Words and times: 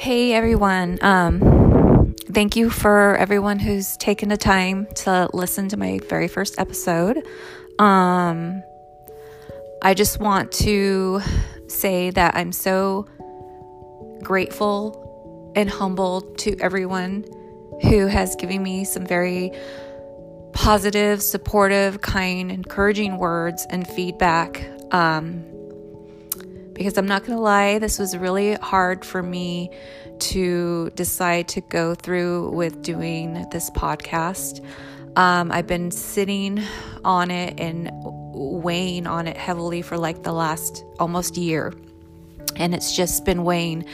Hey 0.00 0.32
everyone. 0.32 0.98
Um, 1.02 2.14
thank 2.32 2.56
you 2.56 2.70
for 2.70 3.18
everyone 3.18 3.58
who's 3.58 3.98
taken 3.98 4.30
the 4.30 4.38
time 4.38 4.86
to 4.94 5.28
listen 5.34 5.68
to 5.68 5.76
my 5.76 6.00
very 6.08 6.26
first 6.26 6.58
episode. 6.58 7.18
Um, 7.78 8.62
I 9.82 9.92
just 9.92 10.18
want 10.18 10.52
to 10.52 11.20
say 11.68 12.08
that 12.12 12.34
I'm 12.34 12.50
so 12.50 13.08
grateful 14.22 15.52
and 15.54 15.68
humbled 15.68 16.38
to 16.38 16.56
everyone 16.60 17.26
who 17.82 18.06
has 18.06 18.34
given 18.36 18.62
me 18.62 18.84
some 18.84 19.04
very 19.04 19.52
positive, 20.54 21.22
supportive, 21.22 22.00
kind, 22.00 22.50
encouraging 22.50 23.18
words 23.18 23.66
and 23.68 23.86
feedback. 23.86 24.66
Um, 24.92 25.44
because 26.80 26.96
I'm 26.96 27.04
not 27.04 27.26
going 27.26 27.36
to 27.36 27.42
lie, 27.42 27.78
this 27.78 27.98
was 27.98 28.16
really 28.16 28.54
hard 28.54 29.04
for 29.04 29.22
me 29.22 29.68
to 30.18 30.88
decide 30.94 31.46
to 31.48 31.60
go 31.60 31.94
through 31.94 32.52
with 32.52 32.80
doing 32.80 33.46
this 33.50 33.68
podcast. 33.68 34.64
Um, 35.14 35.52
I've 35.52 35.66
been 35.66 35.90
sitting 35.90 36.62
on 37.04 37.30
it 37.30 37.60
and 37.60 37.90
weighing 37.92 39.06
on 39.06 39.26
it 39.26 39.36
heavily 39.36 39.82
for 39.82 39.98
like 39.98 40.22
the 40.22 40.32
last 40.32 40.82
almost 40.98 41.36
year. 41.36 41.74
And 42.56 42.74
it's 42.74 42.96
just 42.96 43.26
been 43.26 43.44
weighing 43.44 43.84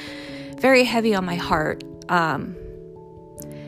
very 0.61 0.85
heavy 0.85 1.13
on 1.13 1.25
my 1.25 1.35
heart. 1.35 1.83
Um, 2.09 2.55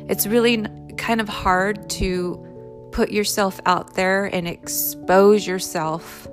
it's 0.09 0.29
really 0.29 0.65
kind 0.97 1.21
of 1.21 1.29
hard 1.29 1.91
to 1.91 2.89
put 2.93 3.11
yourself 3.11 3.59
out 3.67 3.95
there 3.95 4.27
and 4.27 4.47
expose 4.47 5.45
yourself 5.45 6.29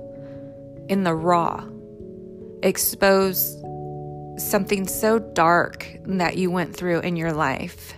in 0.88 1.02
the 1.02 1.16
raw 1.16 1.66
expose 2.62 3.56
something 4.38 4.86
so 4.86 5.18
dark 5.18 5.88
that 6.04 6.36
you 6.36 6.50
went 6.50 6.76
through 6.76 7.00
in 7.00 7.16
your 7.16 7.32
life. 7.32 7.94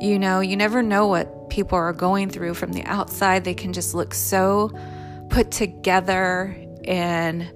You 0.00 0.18
know, 0.18 0.40
you 0.40 0.56
never 0.56 0.82
know 0.82 1.06
what 1.06 1.50
people 1.50 1.76
are 1.76 1.92
going 1.92 2.30
through 2.30 2.54
from 2.54 2.72
the 2.72 2.84
outside. 2.84 3.44
They 3.44 3.54
can 3.54 3.72
just 3.72 3.94
look 3.94 4.14
so 4.14 4.70
put 5.28 5.50
together 5.50 6.56
and 6.84 7.52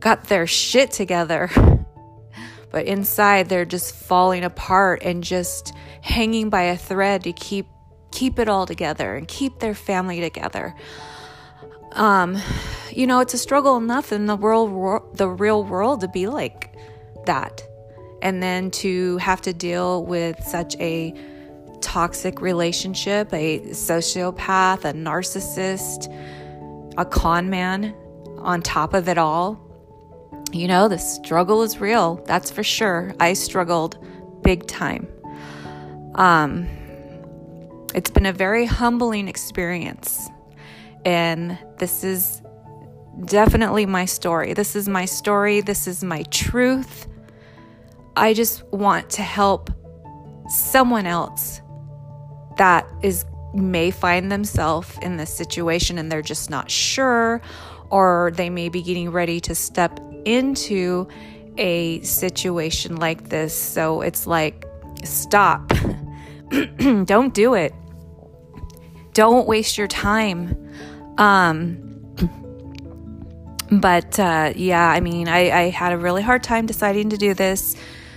got 0.00 0.24
their 0.24 0.46
shit 0.46 0.92
together. 0.92 1.50
But 2.72 2.86
inside 2.86 3.48
they're 3.48 3.64
just 3.64 3.94
falling 3.94 4.44
apart 4.44 5.02
and 5.02 5.24
just 5.24 5.72
hanging 6.02 6.50
by 6.50 6.62
a 6.62 6.76
thread 6.76 7.22
to 7.22 7.32
keep 7.32 7.64
keep 8.10 8.38
it 8.38 8.48
all 8.48 8.66
together 8.66 9.14
and 9.14 9.26
keep 9.26 9.60
their 9.60 9.74
family 9.74 10.20
together. 10.20 10.74
Um, 11.96 12.38
you 12.92 13.06
know, 13.06 13.20
it's 13.20 13.34
a 13.34 13.38
struggle 13.38 13.76
enough 13.76 14.12
in 14.12 14.26
the 14.26 14.36
the 15.14 15.28
real 15.28 15.64
world, 15.64 16.00
to 16.02 16.08
be 16.08 16.26
like 16.28 16.74
that, 17.24 17.62
and 18.22 18.42
then 18.42 18.70
to 18.72 19.16
have 19.18 19.40
to 19.42 19.52
deal 19.52 20.04
with 20.04 20.42
such 20.44 20.76
a 20.78 21.14
toxic 21.80 22.40
relationship, 22.40 23.32
a 23.32 23.60
sociopath, 23.70 24.84
a 24.84 24.92
narcissist, 24.92 26.12
a 26.98 27.04
con 27.04 27.50
man 27.50 27.94
on 28.38 28.62
top 28.62 28.94
of 28.94 29.08
it 29.08 29.18
all. 29.18 29.60
You 30.52 30.68
know, 30.68 30.88
the 30.88 30.98
struggle 30.98 31.62
is 31.62 31.80
real. 31.80 32.22
That's 32.26 32.50
for 32.50 32.62
sure. 32.62 33.14
I 33.20 33.32
struggled 33.32 33.98
big 34.42 34.66
time. 34.66 35.08
Um, 36.14 36.68
it's 37.94 38.10
been 38.10 38.26
a 38.26 38.32
very 38.32 38.66
humbling 38.66 39.28
experience. 39.28 40.28
And 41.06 41.56
this 41.78 42.02
is 42.02 42.42
definitely 43.26 43.86
my 43.86 44.04
story. 44.06 44.54
This 44.54 44.74
is 44.74 44.88
my 44.88 45.04
story. 45.04 45.60
This 45.60 45.86
is 45.86 46.02
my 46.02 46.24
truth. 46.24 47.06
I 48.16 48.34
just 48.34 48.64
want 48.72 49.08
to 49.10 49.22
help 49.22 49.70
someone 50.48 51.06
else 51.06 51.60
that 52.58 52.86
is 53.02 53.24
may 53.54 53.90
find 53.90 54.32
themselves 54.32 54.98
in 55.00 55.16
this 55.16 55.34
situation 55.34 55.96
and 55.96 56.10
they're 56.10 56.22
just 56.22 56.50
not 56.50 56.70
sure 56.70 57.40
or 57.90 58.32
they 58.34 58.50
may 58.50 58.68
be 58.68 58.82
getting 58.82 59.10
ready 59.10 59.40
to 59.40 59.54
step 59.54 60.00
into 60.24 61.06
a 61.56 62.00
situation 62.02 62.96
like 62.96 63.28
this. 63.28 63.56
So 63.56 64.02
it's 64.02 64.26
like 64.26 64.66
stop. 65.04 65.72
Don't 67.04 67.32
do 67.32 67.54
it. 67.54 67.72
Don't 69.12 69.46
waste 69.46 69.78
your 69.78 69.86
time. 69.88 70.66
Um, 71.18 71.96
but 73.70 74.18
uh, 74.18 74.52
yeah, 74.54 74.88
I 74.88 75.00
mean, 75.00 75.28
I, 75.28 75.50
I 75.50 75.70
had 75.70 75.92
a 75.92 75.98
really 75.98 76.22
hard 76.22 76.42
time 76.42 76.66
deciding 76.66 77.10
to 77.10 77.16
do 77.16 77.34
this. 77.34 77.76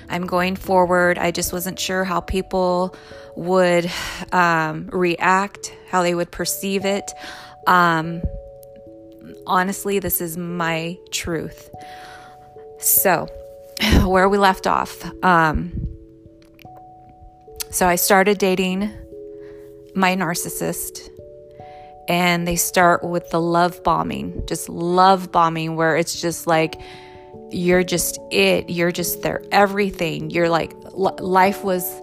I'm 0.10 0.26
going 0.26 0.56
forward. 0.56 1.18
I 1.18 1.32
just 1.32 1.54
wasn't 1.54 1.80
sure 1.80 2.04
how 2.04 2.20
people 2.20 2.96
would 3.36 3.90
um, 4.32 4.90
react, 4.92 5.76
how 5.90 6.04
they 6.04 6.16
would 6.16 6.32
perceive 6.32 6.86
it. 6.86 7.12
Um, 7.68 8.22
honestly, 9.46 10.00
this 10.00 10.22
is 10.22 10.38
my 10.38 10.98
truth. 11.12 11.70
So, 12.80 13.28
where 14.04 14.30
we 14.30 14.38
left 14.38 14.68
off. 14.68 15.04
Um, 15.24 15.72
so, 17.72 17.88
I 17.88 17.96
started 17.96 18.40
dating 18.40 18.92
my 19.96 20.16
narcissist 20.16 21.10
and 22.09 22.47
they 22.47 22.56
start 22.56 23.03
with 23.03 23.30
the 23.30 23.40
love 23.40 23.84
bombing, 23.84 24.44
just 24.47 24.68
love 24.68 25.31
bombing, 25.31 25.75
where 25.75 25.96
it's 25.96 26.20
just 26.20 26.47
like 26.47 26.81
you're 27.52 27.84
just 27.84 28.20
it, 28.31 28.70
you're 28.70 28.92
just 28.92 29.22
their 29.22 29.44
everything. 29.52 30.31
You're 30.31 30.50
like 30.50 30.74
life 30.94 31.64
was 31.64 32.02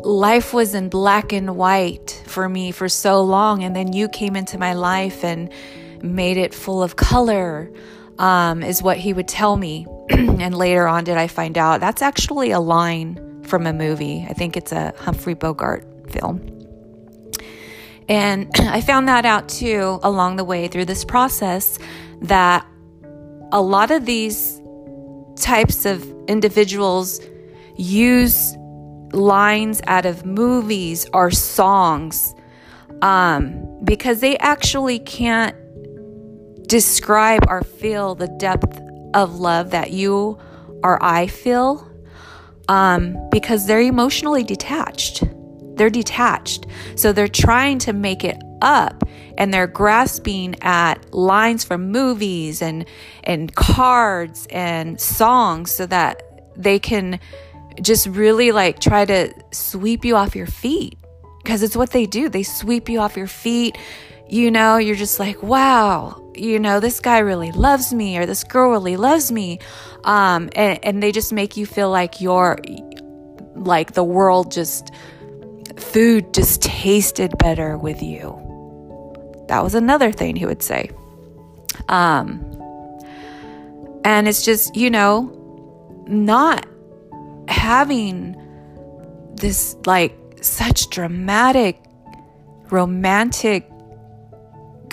life 0.00 0.52
was 0.52 0.74
in 0.74 0.90
black 0.90 1.32
and 1.32 1.56
white 1.56 2.22
for 2.26 2.48
me 2.48 2.70
for 2.70 2.88
so 2.88 3.22
long, 3.22 3.64
and 3.64 3.74
then 3.74 3.94
you 3.94 4.08
came 4.10 4.36
into 4.36 4.58
my 4.58 4.74
life 4.74 5.24
and 5.24 5.50
made 6.02 6.36
it 6.36 6.54
full 6.54 6.82
of 6.82 6.96
color. 6.96 7.72
Um, 8.18 8.62
is 8.62 8.82
what 8.82 8.98
he 8.98 9.14
would 9.14 9.28
tell 9.28 9.56
me, 9.56 9.86
and 10.10 10.54
later 10.54 10.86
on 10.86 11.04
did 11.04 11.16
I 11.16 11.26
find 11.26 11.56
out 11.56 11.80
that's 11.80 12.02
actually 12.02 12.50
a 12.50 12.60
line 12.60 13.42
from 13.44 13.66
a 13.66 13.72
movie. 13.72 14.26
I 14.28 14.34
think 14.34 14.58
it's 14.58 14.72
a 14.72 14.92
Humphrey 14.98 15.32
Bogart 15.32 15.86
film. 16.10 16.59
And 18.10 18.50
I 18.58 18.82
found 18.82 19.08
that 19.08 19.24
out 19.24 19.48
too 19.48 20.00
along 20.02 20.36
the 20.36 20.44
way 20.44 20.68
through 20.68 20.84
this 20.84 21.04
process 21.04 21.78
that 22.20 22.66
a 23.52 23.62
lot 23.62 23.90
of 23.90 24.04
these 24.04 24.60
types 25.36 25.86
of 25.86 26.06
individuals 26.28 27.20
use 27.76 28.54
lines 29.12 29.80
out 29.86 30.04
of 30.04 30.26
movies 30.26 31.06
or 31.14 31.30
songs 31.30 32.34
um, 33.02 33.80
because 33.84 34.20
they 34.20 34.36
actually 34.38 34.98
can't 34.98 35.56
describe 36.68 37.44
or 37.48 37.62
feel 37.62 38.14
the 38.14 38.28
depth 38.38 38.80
of 39.14 39.40
love 39.40 39.70
that 39.70 39.90
you 39.90 40.38
or 40.84 41.02
I 41.02 41.26
feel 41.26 41.90
um, 42.68 43.16
because 43.30 43.66
they're 43.66 43.80
emotionally 43.80 44.44
detached. 44.44 45.24
They're 45.80 45.88
detached. 45.88 46.66
So 46.94 47.10
they're 47.10 47.26
trying 47.26 47.78
to 47.78 47.94
make 47.94 48.22
it 48.22 48.36
up 48.60 49.02
and 49.38 49.52
they're 49.52 49.66
grasping 49.66 50.56
at 50.60 51.14
lines 51.14 51.64
from 51.64 51.90
movies 51.90 52.60
and 52.60 52.84
and 53.24 53.54
cards 53.54 54.46
and 54.50 55.00
songs 55.00 55.70
so 55.70 55.86
that 55.86 56.20
they 56.54 56.78
can 56.78 57.18
just 57.80 58.06
really 58.08 58.52
like 58.52 58.78
try 58.78 59.06
to 59.06 59.32
sweep 59.52 60.04
you 60.04 60.16
off 60.16 60.36
your 60.36 60.46
feet 60.46 60.98
because 61.42 61.62
it's 61.62 61.74
what 61.74 61.92
they 61.92 62.04
do. 62.04 62.28
They 62.28 62.42
sweep 62.42 62.90
you 62.90 63.00
off 63.00 63.16
your 63.16 63.26
feet. 63.26 63.78
You 64.28 64.50
know, 64.50 64.76
you're 64.76 64.96
just 64.96 65.18
like, 65.18 65.42
wow, 65.42 66.30
you 66.34 66.58
know, 66.58 66.78
this 66.78 67.00
guy 67.00 67.20
really 67.20 67.52
loves 67.52 67.94
me 67.94 68.18
or 68.18 68.26
this 68.26 68.44
girl 68.44 68.70
really 68.72 68.98
loves 68.98 69.32
me. 69.32 69.60
Um, 70.04 70.50
and, 70.54 70.78
and 70.84 71.02
they 71.02 71.10
just 71.10 71.32
make 71.32 71.56
you 71.56 71.64
feel 71.64 71.88
like 71.88 72.20
you're 72.20 72.58
like 73.54 73.94
the 73.94 74.04
world 74.04 74.52
just 74.52 74.90
food 75.80 76.32
just 76.34 76.62
tasted 76.62 77.36
better 77.38 77.76
with 77.76 78.02
you. 78.02 78.36
That 79.48 79.64
was 79.64 79.74
another 79.74 80.12
thing 80.12 80.36
he 80.36 80.46
would 80.46 80.62
say. 80.62 80.90
Um, 81.88 82.44
and 84.04 84.28
it's 84.28 84.44
just, 84.44 84.76
you 84.76 84.90
know, 84.90 85.36
not 86.06 86.66
having 87.48 88.36
this 89.34 89.76
like 89.86 90.16
such 90.40 90.88
dramatic, 90.90 91.82
romantic 92.70 93.68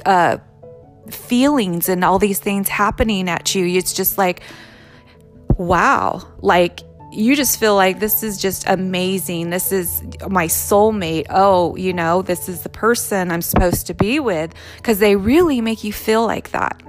uh, 0.06 0.38
feelings 1.10 1.90
and 1.90 2.04
all 2.04 2.20
these 2.20 2.40
things 2.40 2.68
happening 2.68 3.30
at 3.30 3.54
you. 3.54 3.66
It's 3.66 3.94
just 3.94 4.18
like, 4.18 4.42
wow, 5.58 6.28
like 6.40 6.82
you 7.12 7.36
just 7.36 7.60
feel 7.60 7.76
like 7.76 8.00
this 8.00 8.22
is 8.22 8.38
just 8.38 8.68
amazing. 8.68 9.50
This 9.50 9.72
is 9.72 10.04
my 10.28 10.48
soulmate. 10.48 11.26
Oh, 11.30 11.76
you 11.76 11.94
know, 11.94 12.22
this 12.22 12.50
is 12.50 12.64
the 12.64 12.70
person 12.70 13.32
I'm 13.32 13.42
supposed 13.42 13.88
to 13.88 13.94
be 13.94 14.20
with 14.20 14.54
because 14.78 15.00
they 15.00 15.16
really 15.16 15.62
make 15.62 15.84
you 15.84 15.94
feel 15.94 16.26
like 16.26 16.52
that. 16.52 16.82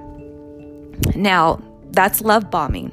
Now, 1.15 1.61
that's 1.91 2.21
love 2.21 2.51
bombing. 2.51 2.91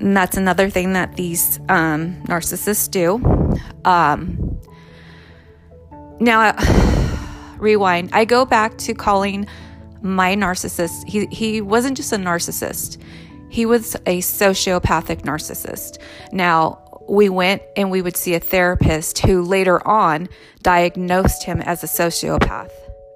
And 0.00 0.16
that's 0.16 0.36
another 0.36 0.68
thing 0.68 0.92
that 0.92 1.16
these 1.16 1.58
um, 1.68 2.22
narcissists 2.24 2.90
do. 2.90 3.20
Um, 3.84 4.60
now, 6.20 6.54
rewind. 7.58 8.10
I 8.12 8.24
go 8.24 8.44
back 8.44 8.76
to 8.78 8.94
calling 8.94 9.46
my 10.02 10.34
narcissist. 10.34 11.08
He 11.08 11.26
he 11.26 11.60
wasn't 11.60 11.96
just 11.96 12.12
a 12.12 12.16
narcissist. 12.16 13.00
He 13.48 13.66
was 13.66 13.94
a 14.06 14.20
sociopathic 14.20 15.22
narcissist. 15.22 15.98
Now, 16.32 16.82
we 17.08 17.28
went 17.28 17.62
and 17.76 17.90
we 17.90 18.02
would 18.02 18.16
see 18.16 18.34
a 18.34 18.40
therapist 18.40 19.20
who 19.20 19.42
later 19.42 19.86
on 19.86 20.28
diagnosed 20.62 21.44
him 21.44 21.60
as 21.60 21.84
a 21.84 21.86
sociopath 21.86 22.70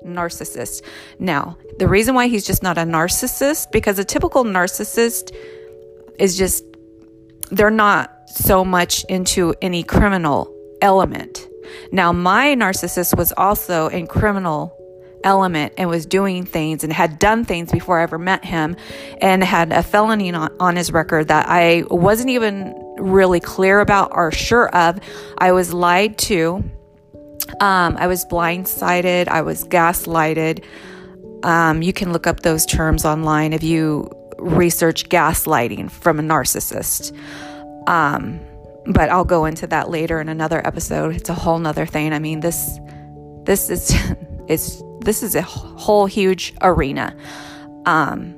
narcissist. 0.04 0.82
Now, 1.18 1.56
the 1.78 1.88
reason 1.88 2.14
why 2.14 2.28
he's 2.28 2.46
just 2.46 2.62
not 2.62 2.78
a 2.78 2.82
narcissist 2.82 3.72
because 3.72 3.98
a 3.98 4.04
typical 4.04 4.44
narcissist 4.44 5.34
is 6.18 6.36
just 6.36 6.64
they're 7.50 7.70
not 7.70 8.12
so 8.28 8.64
much 8.64 9.04
into 9.04 9.54
any 9.60 9.82
criminal 9.82 10.54
element. 10.80 11.48
Now, 11.92 12.12
my 12.12 12.54
narcissist 12.54 13.16
was 13.16 13.32
also 13.36 13.88
in 13.88 14.06
criminal 14.06 14.76
element 15.24 15.74
and 15.76 15.88
was 15.88 16.06
doing 16.06 16.44
things 16.44 16.84
and 16.84 16.92
had 16.92 17.18
done 17.18 17.44
things 17.44 17.70
before 17.70 18.00
I 18.00 18.02
ever 18.02 18.18
met 18.18 18.44
him 18.44 18.76
and 19.20 19.42
had 19.44 19.72
a 19.72 19.82
felony 19.82 20.32
on, 20.32 20.54
on 20.60 20.76
his 20.76 20.92
record 20.92 21.28
that 21.28 21.46
I 21.48 21.84
wasn't 21.90 22.30
even 22.30 22.74
really 22.98 23.40
clear 23.40 23.80
about 23.80 24.10
or 24.12 24.30
sure 24.32 24.68
of. 24.70 24.98
I 25.38 25.52
was 25.52 25.72
lied 25.72 26.18
to. 26.18 26.64
Um, 27.60 27.96
I 27.96 28.06
was 28.06 28.24
blindsided. 28.26 29.28
I 29.28 29.42
was 29.42 29.64
gaslighted. 29.64 30.64
Um, 31.42 31.82
you 31.82 31.92
can 31.92 32.12
look 32.12 32.26
up 32.26 32.40
those 32.40 32.66
terms 32.66 33.04
online 33.04 33.52
if 33.52 33.62
you 33.62 34.10
research 34.38 35.08
gaslighting 35.08 35.90
from 35.90 36.18
a 36.18 36.22
narcissist. 36.22 37.16
Um, 37.88 38.40
but 38.86 39.10
I'll 39.10 39.24
go 39.24 39.44
into 39.44 39.66
that 39.68 39.90
later 39.90 40.20
in 40.20 40.28
another 40.28 40.64
episode. 40.66 41.14
It's 41.14 41.28
a 41.28 41.34
whole 41.34 41.58
nother 41.58 41.86
thing. 41.86 42.12
I 42.12 42.18
mean, 42.18 42.40
this 42.40 42.78
this 43.44 43.70
is 43.70 43.92
it's 44.48 44.82
this 45.00 45.22
is 45.22 45.34
a 45.34 45.42
whole 45.42 46.06
huge 46.06 46.54
arena. 46.62 47.16
Um, 47.86 48.36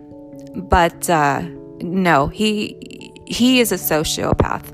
but 0.55 1.09
uh, 1.11 1.43
no, 1.81 2.29
he 2.29 3.13
he 3.27 3.61
is 3.61 3.73
a 3.73 3.77
sociopath, 3.77 4.73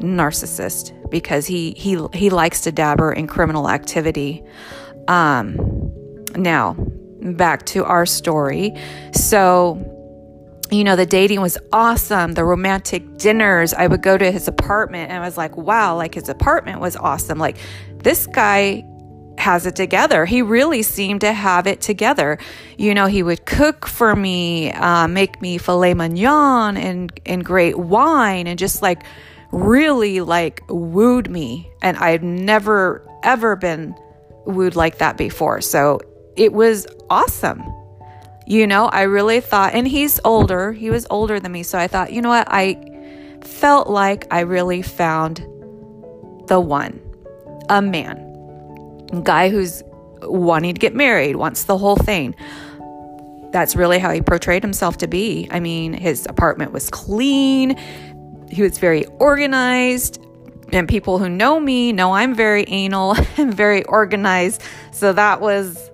narcissist 0.00 0.92
because 1.10 1.46
he 1.46 1.72
he 1.72 1.98
he 2.12 2.30
likes 2.30 2.62
to 2.62 2.72
dabber 2.72 3.12
in 3.12 3.26
criminal 3.26 3.68
activity. 3.68 4.42
Um, 5.08 5.56
now 6.36 6.76
back 7.20 7.66
to 7.66 7.84
our 7.84 8.06
story. 8.06 8.72
So 9.12 9.92
you 10.70 10.82
know, 10.82 10.96
the 10.96 11.06
dating 11.06 11.40
was 11.40 11.56
awesome. 11.72 12.32
The 12.32 12.44
romantic 12.44 13.18
dinners, 13.18 13.72
I 13.72 13.86
would 13.86 14.02
go 14.02 14.18
to 14.18 14.32
his 14.32 14.48
apartment 14.48 15.12
and 15.12 15.22
I 15.22 15.24
was 15.24 15.36
like, 15.36 15.56
wow, 15.56 15.96
like 15.96 16.14
his 16.14 16.28
apartment 16.28 16.80
was 16.80 16.96
awesome. 16.96 17.38
Like 17.38 17.58
this 18.02 18.26
guy 18.26 18.84
has 19.38 19.66
it 19.66 19.76
together. 19.76 20.24
He 20.24 20.42
really 20.42 20.82
seemed 20.82 21.20
to 21.20 21.32
have 21.32 21.66
it 21.66 21.80
together. 21.80 22.38
You 22.78 22.94
know, 22.94 23.06
he 23.06 23.22
would 23.22 23.44
cook 23.46 23.86
for 23.86 24.16
me, 24.16 24.72
uh, 24.72 25.08
make 25.08 25.40
me 25.42 25.58
filet 25.58 25.94
mignon 25.94 26.76
and, 26.76 27.20
and 27.26 27.44
great 27.44 27.78
wine 27.78 28.46
and 28.46 28.58
just 28.58 28.82
like 28.82 29.02
really 29.52 30.20
like 30.20 30.62
wooed 30.68 31.30
me. 31.30 31.70
And 31.82 31.96
I've 31.98 32.22
never, 32.22 33.06
ever 33.22 33.56
been 33.56 33.94
wooed 34.46 34.76
like 34.76 34.98
that 34.98 35.16
before. 35.16 35.60
So 35.60 36.00
it 36.36 36.52
was 36.52 36.86
awesome. 37.10 37.62
You 38.46 38.66
know, 38.66 38.86
I 38.86 39.02
really 39.02 39.40
thought, 39.40 39.74
and 39.74 39.88
he's 39.88 40.20
older, 40.24 40.72
he 40.72 40.90
was 40.90 41.06
older 41.10 41.40
than 41.40 41.52
me. 41.52 41.62
So 41.62 41.78
I 41.78 41.88
thought, 41.88 42.12
you 42.12 42.22
know 42.22 42.28
what? 42.28 42.46
I 42.50 43.38
felt 43.42 43.88
like 43.88 44.26
I 44.30 44.40
really 44.40 44.82
found 44.82 45.38
the 46.46 46.60
one, 46.60 47.00
a 47.68 47.82
man, 47.82 48.25
guy 49.22 49.50
who's 49.50 49.82
wanting 50.22 50.74
to 50.74 50.78
get 50.78 50.94
married, 50.94 51.36
wants 51.36 51.64
the 51.64 51.78
whole 51.78 51.96
thing. 51.96 52.34
That's 53.52 53.76
really 53.76 53.98
how 53.98 54.10
he 54.10 54.20
portrayed 54.20 54.62
himself 54.62 54.98
to 54.98 55.06
be. 55.06 55.48
I 55.50 55.60
mean, 55.60 55.92
his 55.92 56.26
apartment 56.28 56.72
was 56.72 56.90
clean, 56.90 57.76
he 58.50 58.62
was 58.62 58.78
very 58.78 59.06
organized. 59.18 60.22
And 60.72 60.88
people 60.88 61.18
who 61.18 61.28
know 61.28 61.60
me 61.60 61.92
know 61.92 62.12
I'm 62.12 62.34
very 62.34 62.64
anal 62.66 63.14
and 63.36 63.54
very 63.54 63.84
organized. 63.84 64.62
So 64.92 65.12
that 65.12 65.40
was 65.40 65.90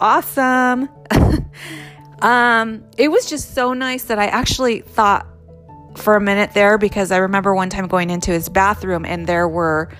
awesome. 0.00 0.88
Um, 2.22 2.84
it 2.96 3.08
was 3.08 3.28
just 3.28 3.52
so 3.52 3.72
nice 3.72 4.04
that 4.04 4.18
I 4.18 4.26
actually 4.26 4.80
thought 4.80 5.26
for 5.96 6.14
a 6.14 6.20
minute 6.20 6.54
there 6.54 6.78
because 6.78 7.10
I 7.10 7.18
remember 7.18 7.52
one 7.52 7.68
time 7.68 7.88
going 7.88 8.10
into 8.10 8.30
his 8.30 8.48
bathroom 8.48 9.04
and 9.04 9.26
there 9.26 9.48
were 9.48 9.90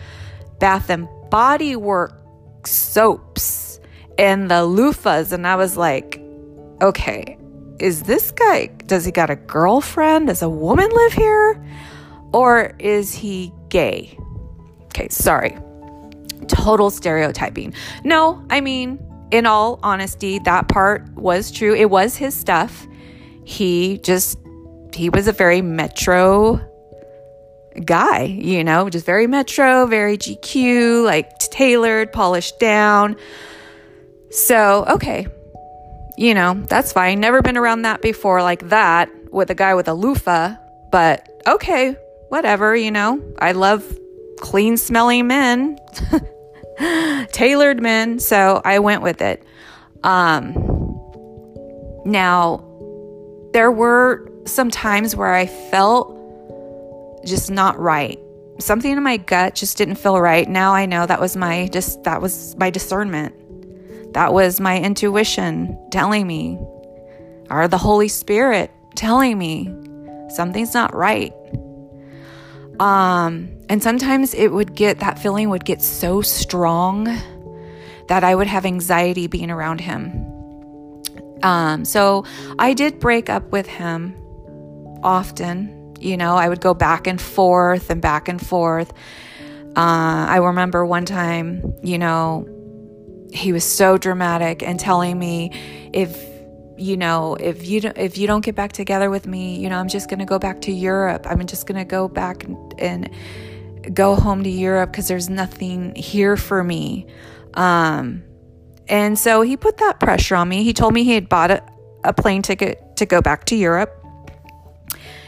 Bath 0.61 0.89
and 0.89 1.09
Body 1.31 1.75
Work 1.75 2.22
soaps 2.67 3.81
and 4.19 4.51
the 4.51 4.63
loofahs, 4.67 5.33
and 5.33 5.47
I 5.47 5.57
was 5.57 5.77
like, 5.77 6.23
okay, 6.81 7.39
is 7.79 8.03
this 8.05 8.31
guy, 8.31 8.67
does 8.87 9.05
he 9.05 9.13
got 9.13 9.31
a 9.31 9.37
girlfriend? 9.37 10.29
Does 10.29 10.43
a 10.43 10.49
woman 10.49 10.89
live 10.91 11.13
here? 11.13 11.65
Or 12.33 12.75
is 12.79 13.15
he 13.15 13.53
gay? 13.69 14.17
Okay, 14.85 15.09
sorry. 15.09 15.57
Total 16.49 16.91
stereotyping. 16.91 17.75
No, 18.05 18.45
I 18.51 18.61
mean, 18.61 18.99
in 19.31 19.47
all 19.47 19.81
honesty, 19.83 20.39
that 20.41 20.69
part 20.69 21.09
was 21.15 21.51
true. 21.51 21.75
It 21.75 21.91
was 21.91 22.17
his 22.17 22.35
stuff. 22.35 22.87
He 23.45 23.99
just, 23.99 24.39
he 24.93 25.09
was 25.09 25.27
a 25.27 25.33
very 25.33 25.63
metro 25.63 26.61
guy, 27.85 28.25
you 28.25 28.65
know, 28.65 28.89
just 28.89 29.07
very 29.07 29.27
metro, 29.27 29.87
very 29.87 30.17
GQ, 30.17 31.05
like 31.05 31.39
tailored, 31.39 32.13
polished 32.13 32.59
down. 32.59 33.17
So, 34.31 34.85
okay, 34.89 35.27
you 36.17 36.35
know, 36.35 36.55
that's 36.69 36.93
fine. 36.93 37.21
Never 37.21 37.43
been 37.43 37.57
around 37.57 37.83
that 37.83 38.03
before, 38.03 38.43
like 38.43 38.69
that, 38.69 39.11
with 39.31 39.51
a 39.51 39.55
guy 39.55 39.75
with 39.75 39.89
a 39.89 39.95
loofah, 39.95 40.57
but 40.91 41.29
okay, 41.47 41.97
whatever, 42.29 42.75
you 42.77 42.91
know. 42.91 43.23
I 43.39 43.53
love 43.53 43.99
clean 44.39 44.77
smelling 44.77 45.27
men. 45.27 45.79
tailored 47.33 47.81
men, 47.83 48.19
so 48.19 48.61
I 48.65 48.79
went 48.79 49.03
with 49.03 49.21
it. 49.21 49.43
Um, 50.03 50.55
now, 52.05 52.65
there 53.53 53.71
were 53.71 54.29
some 54.45 54.71
times 54.71 55.15
where 55.15 55.33
I 55.33 55.47
felt 55.47 56.17
just 57.25 57.51
not 57.51 57.79
right. 57.79 58.19
Something 58.59 58.93
in 58.93 59.03
my 59.03 59.17
gut 59.17 59.55
just 59.55 59.77
didn't 59.77 59.97
feel 59.97 60.21
right. 60.21 60.49
Now 60.49 60.73
I 60.73 60.87
know 60.87 61.07
that 61.07 61.21
was 61.21 61.37
my 61.37 61.69
just 61.73 62.05
that 62.05 62.21
was 62.21 62.57
my 62.57 62.71
discernment. 62.71 63.35
That 64.15 64.33
was 64.33 64.61
my 64.61 64.79
intuition 64.79 65.79
telling 65.91 66.27
me 66.27 66.59
or 67.51 67.69
the 67.69 67.79
Holy 67.79 68.09
Spirit 68.09 68.71
telling 68.95 69.39
me 69.39 69.73
something's 70.31 70.75
not 70.75 70.95
right. 70.95 71.33
Um, 72.81 73.51
and 73.69 73.83
sometimes 73.83 74.35
it 74.35 74.49
would 74.49 74.75
get, 74.75 75.01
that 75.01 75.19
feeling 75.19 75.51
would 75.51 75.65
get 75.65 75.83
so 75.83 76.23
strong 76.23 77.05
that 78.09 78.25
I 78.25 78.35
would 78.35 78.47
have 78.47 78.67
anxiety 78.67 79.27
being 79.27 79.51
around 79.51 79.81
him. 79.81 80.27
Um, 81.43 81.85
so 81.85 82.25
I 82.59 82.75
did 82.75 82.99
break 82.99 83.29
up 83.29 83.53
with 83.53 83.67
him 83.67 84.17
often. 85.03 85.79
You 86.03 86.17
know, 86.17 86.37
I 86.37 86.49
would 86.49 86.61
go 86.61 86.75
back 86.75 87.07
and 87.07 87.21
forth 87.21 87.91
and 87.91 88.01
back 88.01 88.29
and 88.29 88.45
forth. 88.45 88.93
Uh, 89.77 90.27
I 90.29 90.37
remember 90.39 90.85
one 90.85 91.07
time, 91.07 91.75
you 91.83 91.99
know, 91.99 92.49
he 93.33 93.53
was 93.53 93.65
so 93.65 93.97
dramatic 93.97 94.63
and 94.63 94.79
telling 94.79 95.19
me 95.19 95.91
if 95.93 96.31
you 96.77 96.97
know, 96.97 97.37
if 97.37 97.67
you 97.67 97.81
don't, 97.81 97.97
if 97.97 98.19
you 98.19 98.27
don't 98.27 98.45
get 98.45 98.55
back 98.55 98.73
together 98.73 99.09
with 99.09 99.27
me, 99.27 99.57
you 99.59 99.69
know, 99.69 99.79
I'm 99.79 99.89
just 99.89 100.09
going 100.09 100.19
to 100.19 100.25
go 100.25 100.39
back 100.39 100.63
to 100.63 100.73
Europe. 100.73 101.27
I'm 101.29 101.47
just 101.47 101.67
going 101.67 101.79
to 101.79 101.85
go 101.85 102.09
back 102.09 102.45
and, 102.45 102.81
and, 102.81 103.11
go 103.95 104.15
home 104.15 104.45
to 104.45 104.49
Europe 104.51 104.93
because 104.93 105.09
there's 105.09 105.29
nothing 105.29 105.93
here 105.97 106.37
for 106.37 106.63
me. 106.63 107.07
Um, 107.55 108.23
and 108.89 109.19
so 109.19 109.43
he 109.43 109.57
put 109.57 109.79
that 109.79 109.99
pressure 109.99 110.37
on 110.37 110.49
me. 110.49 110.63
He 110.63 110.73
told 110.73 110.95
me 110.95 111.03
he 111.03 111.15
had 111.15 111.29
bought 111.29 111.51
a, 111.51 111.65
a 112.05 112.13
plane 112.13 112.43
ticket 112.43 112.97
to 112.99 113.07
go 113.07 113.21
back 113.21 113.45
to 113.47 113.57
Europe. 113.57 114.02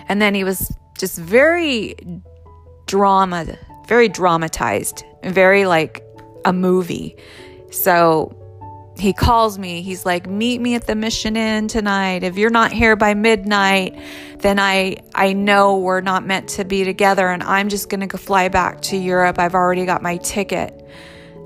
And 0.08 0.20
then 0.20 0.34
he 0.34 0.44
was 0.44 0.74
just 0.98 1.18
very 1.18 1.96
drama, 2.86 3.46
very 3.86 4.08
dramatized, 4.08 5.04
very 5.24 5.66
like 5.66 6.04
a 6.44 6.52
movie. 6.52 7.16
So 7.70 8.40
he 8.96 9.12
calls 9.12 9.58
me. 9.58 9.82
He's 9.82 10.06
like, 10.06 10.28
"Meet 10.28 10.60
me 10.60 10.74
at 10.74 10.86
the 10.86 10.94
Mission 10.94 11.36
Inn 11.36 11.66
tonight. 11.66 12.22
If 12.22 12.36
you're 12.36 12.50
not 12.50 12.70
here 12.70 12.94
by 12.94 13.14
midnight, 13.14 13.98
then 14.38 14.58
I 14.58 14.96
I 15.14 15.32
know 15.32 15.78
we're 15.78 16.00
not 16.00 16.24
meant 16.24 16.48
to 16.50 16.64
be 16.64 16.84
together 16.84 17.28
and 17.28 17.42
I'm 17.42 17.68
just 17.68 17.88
going 17.88 18.00
to 18.00 18.06
go 18.06 18.18
fly 18.18 18.48
back 18.48 18.82
to 18.82 18.96
Europe. 18.96 19.38
I've 19.38 19.54
already 19.54 19.84
got 19.84 20.02
my 20.02 20.18
ticket." 20.18 20.80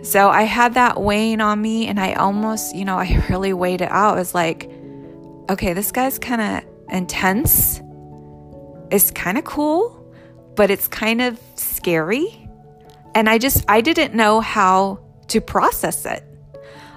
So 0.03 0.29
I 0.29 0.43
had 0.43 0.75
that 0.75 1.00
weighing 1.00 1.41
on 1.41 1.61
me 1.61 1.88
and 1.88 1.99
I 1.99 2.15
almost, 2.15 2.75
you 2.75 2.85
know, 2.85 2.97
I 2.97 3.25
really 3.31 3.53
weighed 3.53 3.81
it 3.81 3.91
out. 3.91 4.17
It 4.17 4.21
was 4.21 4.35
like, 4.35 4.71
okay, 5.50 5.73
this 5.73 5.91
guy's 5.91 6.19
kind 6.19 6.41
of 6.41 6.65
intense. 6.93 7.81
Is 8.90 9.11
kind 9.11 9.38
of 9.38 9.45
cool, 9.45 9.95
but 10.57 10.71
it's 10.71 10.88
kind 10.88 11.21
of 11.21 11.40
scary. 11.57 12.49
And 13.14 13.28
I 13.28 13.38
just, 13.38 13.64
I 13.68 13.80
didn't 13.80 14.14
know 14.14 14.40
how 14.40 15.00
to 15.28 15.40
process 15.40 16.07
it. 16.07 16.25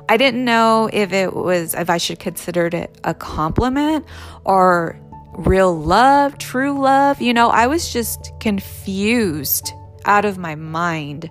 I 0.10 0.18
didn't 0.18 0.44
know 0.44 0.90
if 0.92 1.14
it 1.14 1.34
was, 1.34 1.74
if 1.74 1.90
I 1.90 1.98
should 1.98 2.20
consider 2.20 2.68
it 2.68 2.98
a 3.04 3.14
compliment 3.14 4.06
or 4.46 5.00
real 5.34 5.78
love, 5.78 6.38
true 6.38 6.80
love. 6.80 7.22
You 7.22 7.34
know, 7.34 7.50
I 7.50 7.68
was 7.68 7.92
just 7.94 8.32
confused 8.40 9.72
out 10.06 10.26
of 10.26 10.38
my 10.38 10.56
mind. 10.56 11.30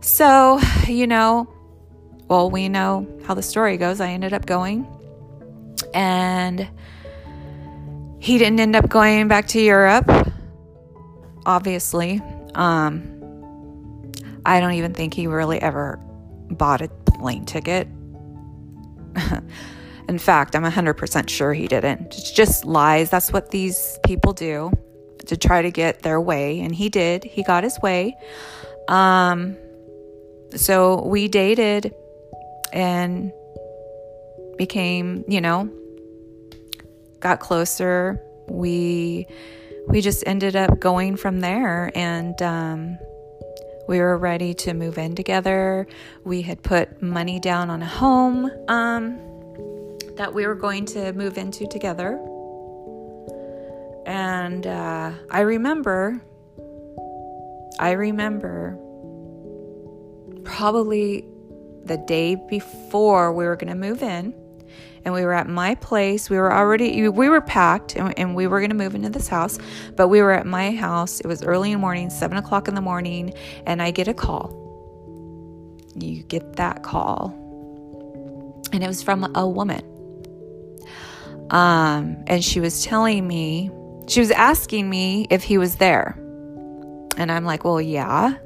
So, 0.00 0.60
you 0.86 1.06
know, 1.06 1.48
well, 2.28 2.50
we 2.50 2.68
know 2.68 3.06
how 3.24 3.34
the 3.34 3.42
story 3.42 3.76
goes. 3.76 4.00
I 4.00 4.10
ended 4.10 4.32
up 4.32 4.46
going 4.46 4.86
and 5.94 6.68
he 8.26 8.38
didn't 8.38 8.58
end 8.58 8.74
up 8.74 8.88
going 8.88 9.28
back 9.28 9.46
to 9.46 9.60
Europe, 9.60 10.10
obviously. 11.46 12.20
Um, 12.56 13.12
I 14.44 14.58
don't 14.58 14.72
even 14.72 14.92
think 14.92 15.14
he 15.14 15.28
really 15.28 15.62
ever 15.62 16.00
bought 16.50 16.82
a 16.82 16.88
plane 16.88 17.44
ticket. 17.44 17.86
In 20.08 20.18
fact, 20.18 20.56
I'm 20.56 20.64
100% 20.64 21.28
sure 21.28 21.54
he 21.54 21.68
didn't. 21.68 22.06
It's 22.18 22.32
just 22.32 22.64
lies. 22.64 23.10
That's 23.10 23.32
what 23.32 23.52
these 23.52 23.96
people 24.04 24.32
do 24.32 24.72
to 25.26 25.36
try 25.36 25.62
to 25.62 25.70
get 25.70 26.02
their 26.02 26.20
way. 26.20 26.60
And 26.62 26.74
he 26.74 26.88
did. 26.88 27.22
He 27.22 27.44
got 27.44 27.62
his 27.62 27.78
way. 27.80 28.16
Um, 28.88 29.56
so 30.56 31.06
we 31.06 31.28
dated 31.28 31.94
and 32.72 33.32
became, 34.58 35.24
you 35.28 35.40
know, 35.40 35.70
got 37.20 37.40
closer. 37.40 38.20
We 38.48 39.26
we 39.88 40.00
just 40.00 40.24
ended 40.26 40.56
up 40.56 40.80
going 40.80 41.16
from 41.16 41.40
there 41.40 41.92
and 41.94 42.40
um, 42.42 42.98
we 43.88 44.00
were 44.00 44.18
ready 44.18 44.52
to 44.54 44.74
move 44.74 44.98
in 44.98 45.14
together. 45.14 45.86
We 46.24 46.42
had 46.42 46.62
put 46.62 47.00
money 47.00 47.38
down 47.38 47.70
on 47.70 47.82
a 47.82 47.86
home 47.86 48.50
um, 48.68 49.18
that 50.16 50.34
we 50.34 50.46
were 50.46 50.56
going 50.56 50.86
to 50.86 51.12
move 51.12 51.38
into 51.38 51.68
together. 51.68 52.18
And 54.06 54.66
uh, 54.66 55.12
I 55.30 55.40
remember, 55.40 56.20
I 57.78 57.92
remember 57.92 58.76
probably 60.44 61.26
the 61.84 61.96
day 61.96 62.36
before 62.48 63.32
we 63.32 63.44
were 63.44 63.56
going 63.56 63.72
to 63.72 63.78
move 63.78 64.02
in 64.02 64.34
and 65.04 65.14
we 65.14 65.24
were 65.24 65.32
at 65.32 65.48
my 65.48 65.74
place. 65.76 66.28
We 66.28 66.36
were 66.36 66.52
already, 66.52 67.08
we 67.08 67.28
were 67.28 67.40
packed 67.40 67.96
and, 67.96 68.18
and 68.18 68.34
we 68.34 68.46
were 68.46 68.60
going 68.60 68.70
to 68.70 68.76
move 68.76 68.94
into 68.94 69.08
this 69.08 69.28
house, 69.28 69.58
but 69.94 70.08
we 70.08 70.20
were 70.20 70.32
at 70.32 70.46
my 70.46 70.72
house. 70.72 71.20
It 71.20 71.26
was 71.26 71.42
early 71.42 71.72
in 71.72 71.78
the 71.78 71.80
morning, 71.80 72.10
seven 72.10 72.36
o'clock 72.36 72.68
in 72.68 72.74
the 72.74 72.80
morning, 72.80 73.32
and 73.66 73.80
I 73.80 73.90
get 73.90 74.08
a 74.08 74.14
call. 74.14 74.62
You 75.94 76.22
get 76.24 76.56
that 76.56 76.82
call, 76.82 77.32
and 78.72 78.82
it 78.82 78.86
was 78.86 79.02
from 79.02 79.30
a 79.34 79.48
woman. 79.48 79.82
Um, 81.50 82.16
and 82.26 82.44
she 82.44 82.60
was 82.60 82.84
telling 82.84 83.26
me, 83.26 83.70
she 84.08 84.20
was 84.20 84.30
asking 84.30 84.90
me 84.90 85.26
if 85.30 85.42
he 85.42 85.58
was 85.58 85.76
there. 85.76 86.18
And 87.16 87.32
I'm 87.32 87.44
like, 87.44 87.64
well, 87.64 87.80
yeah. 87.80 88.36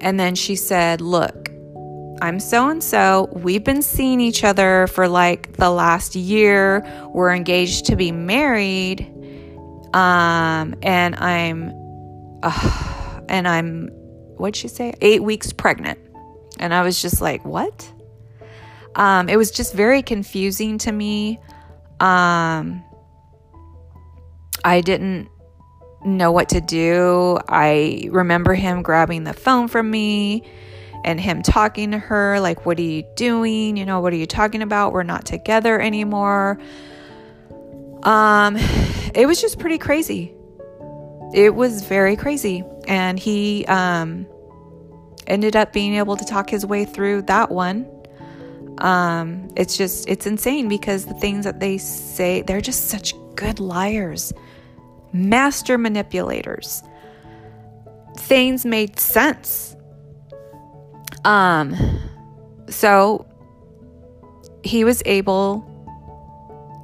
And 0.00 0.18
then 0.20 0.34
she 0.34 0.56
said, 0.56 1.00
look, 1.00 1.41
I'm 2.22 2.38
so 2.38 2.68
and 2.68 2.84
so. 2.84 3.28
We've 3.32 3.64
been 3.64 3.82
seeing 3.82 4.20
each 4.20 4.44
other 4.44 4.86
for 4.86 5.08
like 5.08 5.56
the 5.56 5.70
last 5.70 6.14
year. 6.14 6.86
We're 7.12 7.34
engaged 7.34 7.86
to 7.86 7.96
be 7.96 8.12
married. 8.12 9.12
Um, 9.92 10.76
and 10.82 11.16
I'm, 11.16 11.72
uh, 12.44 13.20
and 13.28 13.48
I'm, 13.48 13.88
what'd 14.36 14.54
she 14.54 14.68
say? 14.68 14.94
Eight 15.00 15.24
weeks 15.24 15.52
pregnant. 15.52 15.98
And 16.60 16.72
I 16.72 16.82
was 16.82 17.02
just 17.02 17.20
like, 17.20 17.44
what? 17.44 17.92
Um, 18.94 19.28
it 19.28 19.36
was 19.36 19.50
just 19.50 19.74
very 19.74 20.00
confusing 20.00 20.78
to 20.78 20.92
me. 20.92 21.40
Um, 21.98 22.84
I 24.64 24.80
didn't 24.80 25.28
know 26.04 26.30
what 26.30 26.50
to 26.50 26.60
do. 26.60 27.40
I 27.48 28.08
remember 28.12 28.54
him 28.54 28.82
grabbing 28.82 29.24
the 29.24 29.34
phone 29.34 29.66
from 29.66 29.90
me 29.90 30.44
and 31.04 31.20
him 31.20 31.42
talking 31.42 31.90
to 31.92 31.98
her, 31.98 32.40
like, 32.40 32.64
What 32.64 32.78
are 32.78 32.82
you 32.82 33.04
doing? 33.16 33.76
You 33.76 33.84
know, 33.84 34.00
what 34.00 34.12
are 34.12 34.16
you 34.16 34.26
talking 34.26 34.62
about? 34.62 34.92
We're 34.92 35.02
not 35.02 35.24
together 35.24 35.80
anymore. 35.80 36.58
Um, 38.02 38.56
it 39.14 39.26
was 39.26 39.40
just 39.40 39.58
pretty 39.58 39.78
crazy. 39.78 40.34
It 41.34 41.54
was 41.54 41.82
very 41.82 42.16
crazy. 42.16 42.64
And 42.86 43.18
he 43.18 43.64
um, 43.66 44.26
ended 45.26 45.56
up 45.56 45.72
being 45.72 45.94
able 45.94 46.16
to 46.16 46.24
talk 46.24 46.50
his 46.50 46.66
way 46.66 46.84
through 46.84 47.22
that 47.22 47.50
one. 47.50 47.88
Um, 48.78 49.48
it's 49.56 49.76
just, 49.76 50.08
it's 50.08 50.26
insane 50.26 50.68
because 50.68 51.06
the 51.06 51.14
things 51.14 51.44
that 51.44 51.60
they 51.60 51.78
say, 51.78 52.42
they're 52.42 52.60
just 52.60 52.88
such 52.88 53.14
good 53.36 53.60
liars, 53.60 54.32
master 55.12 55.78
manipulators. 55.78 56.82
Things 58.16 58.66
made 58.66 58.98
sense 58.98 59.76
um, 61.24 61.74
so 62.68 63.26
he 64.62 64.84
was 64.84 65.02
able 65.06 65.68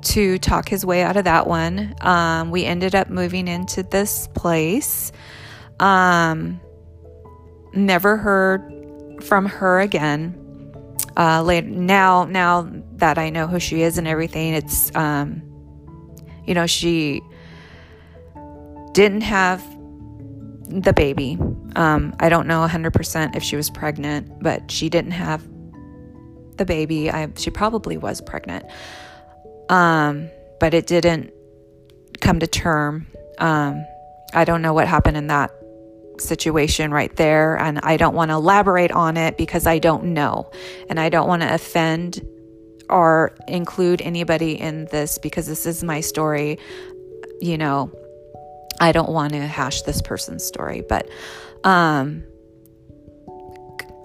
to 0.03 0.39
talk 0.39 0.69
his 0.69 0.85
way 0.87 1.03
out 1.03 1.17
of 1.17 1.25
that 1.25 1.47
one. 1.47 1.95
Um, 2.01 2.51
we 2.51 2.65
ended 2.65 2.95
up 2.95 3.09
moving 3.09 3.49
into 3.49 3.83
this 3.83 4.29
place. 4.29 5.13
Um, 5.81 6.61
never 7.73 8.17
heard 8.17 9.23
from 9.23 9.47
her 9.47 9.81
again. 9.81 10.45
Uh, 11.17 11.43
later, 11.43 11.67
now, 11.67 12.25
now 12.25 12.71
that 12.97 13.19
I 13.19 13.31
know 13.31 13.47
who 13.47 13.59
she 13.59 13.83
is 13.83 13.99
and 13.99 14.07
everything, 14.07 14.55
it's, 14.55 14.95
um, 14.95 15.43
you 16.47 16.55
know, 16.55 16.67
she 16.67 17.21
didn't 18.93 19.23
have 19.23 19.65
the 20.69 20.93
baby. 20.93 21.39
Um, 21.77 22.15
I 22.21 22.29
don't 22.29 22.47
know 22.47 22.67
100% 22.67 23.37
if 23.37 23.43
she 23.43 23.57
was 23.57 23.71
pregnant, 23.71 24.43
but 24.43 24.71
she 24.71 24.89
didn't 24.89 25.13
have 25.13 25.43
the 26.57 26.65
baby. 26.65 27.11
I, 27.11 27.29
she 27.37 27.51
probably 27.51 27.97
was 27.97 28.21
pregnant. 28.21 28.67
Um, 29.69 30.31
but 30.61 30.75
it 30.75 30.87
didn't 30.87 31.33
come 32.21 32.41
to 32.41 32.47
term. 32.47 33.07
Um, 33.39 33.85
I 34.35 34.45
don't 34.45 34.63
know 34.63 34.75
what 34.75 34.89
happened 34.89 35.17
in 35.17 35.29
that 35.29 35.53
situation 36.21 36.91
right 36.91 37.15
there. 37.17 37.57
And 37.57 37.79
I 37.83 37.97
don't 37.97 38.15
want 38.15 38.31
to 38.31 38.35
elaborate 38.35 38.91
on 38.91 39.17
it 39.17 39.37
because 39.37 39.67
I 39.67 39.79
don't 39.79 40.13
know. 40.15 40.51
And 40.89 40.99
I 40.99 41.09
don't 41.09 41.29
want 41.29 41.43
to 41.43 41.53
offend 41.53 42.27
or 42.91 43.37
include 43.47 44.01
anybody 44.03 44.59
in 44.59 44.87
this 44.87 45.19
because 45.19 45.47
this 45.47 45.67
is 45.67 45.85
my 45.85 46.01
story. 46.01 46.59
You 47.41 47.59
know, 47.59 47.93
I 48.81 48.93
don't 48.93 49.11
want 49.11 49.33
to 49.33 49.47
hash 49.47 49.83
this 49.83 50.03
person's 50.03 50.45
story, 50.45 50.83
but 50.89 51.09
um 51.65 52.25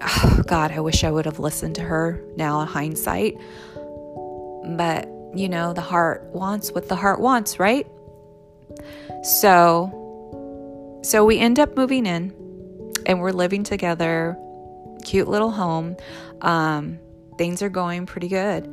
God, 0.46 0.72
I 0.72 0.80
wish 0.80 1.04
I 1.04 1.10
would 1.10 1.24
have 1.24 1.38
listened 1.38 1.76
to 1.76 1.82
her 1.82 2.22
now 2.36 2.60
in 2.60 2.66
hindsight. 2.66 3.36
But, 4.76 5.08
you 5.34 5.48
know, 5.48 5.72
the 5.72 5.80
heart 5.80 6.24
wants 6.32 6.72
what 6.72 6.88
the 6.88 6.96
heart 6.96 7.20
wants, 7.20 7.58
right? 7.58 7.86
So 9.22 10.00
so 11.02 11.24
we 11.24 11.38
end 11.38 11.58
up 11.58 11.76
moving 11.76 12.06
in 12.06 12.32
and 13.06 13.20
we're 13.20 13.32
living 13.32 13.62
together. 13.62 14.38
Cute 15.04 15.28
little 15.28 15.50
home. 15.50 15.96
Um 16.40 16.98
things 17.38 17.62
are 17.62 17.68
going 17.68 18.06
pretty 18.06 18.28
good. 18.28 18.66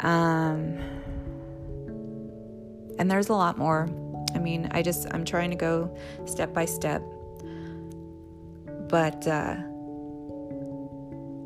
Um 0.00 0.78
and 2.98 3.10
there's 3.10 3.28
a 3.28 3.34
lot 3.34 3.56
more 3.56 3.88
I 4.38 4.40
mean, 4.40 4.68
I 4.70 4.82
just, 4.82 5.12
I'm 5.12 5.24
trying 5.24 5.50
to 5.50 5.56
go 5.56 5.92
step 6.24 6.54
by 6.54 6.64
step. 6.64 7.02
But, 8.88 9.26
uh, 9.26 9.56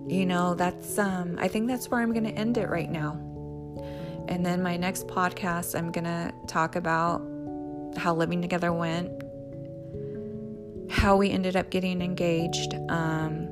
you 0.06 0.26
know, 0.26 0.54
that's, 0.54 0.98
um, 0.98 1.38
I 1.40 1.48
think 1.48 1.68
that's 1.68 1.88
where 1.90 2.02
I'm 2.02 2.12
going 2.12 2.24
to 2.24 2.32
end 2.32 2.58
it 2.58 2.68
right 2.68 2.90
now. 2.90 3.12
And 4.28 4.44
then 4.44 4.62
my 4.62 4.76
next 4.76 5.06
podcast, 5.06 5.74
I'm 5.74 5.90
going 5.90 6.04
to 6.04 6.34
talk 6.46 6.76
about 6.76 7.22
how 7.96 8.14
living 8.14 8.42
together 8.42 8.74
went, 8.74 9.10
how 10.90 11.16
we 11.16 11.30
ended 11.30 11.56
up 11.56 11.70
getting 11.70 12.02
engaged, 12.02 12.74
um, 12.90 13.48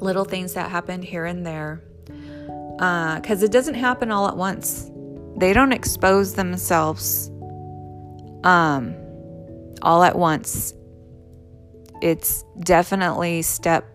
little 0.00 0.24
things 0.24 0.54
that 0.54 0.70
happened 0.70 1.04
here 1.04 1.26
and 1.26 1.44
there. 1.44 1.82
Because 2.06 3.42
uh, 3.42 3.44
it 3.44 3.52
doesn't 3.52 3.74
happen 3.74 4.10
all 4.10 4.28
at 4.28 4.36
once. 4.38 4.90
They 5.36 5.52
don't 5.52 5.72
expose 5.72 6.32
themselves 6.32 7.30
um, 8.44 8.94
all 9.82 10.02
at 10.02 10.16
once. 10.16 10.74
It's 12.00 12.44
definitely 12.60 13.42
step 13.42 13.86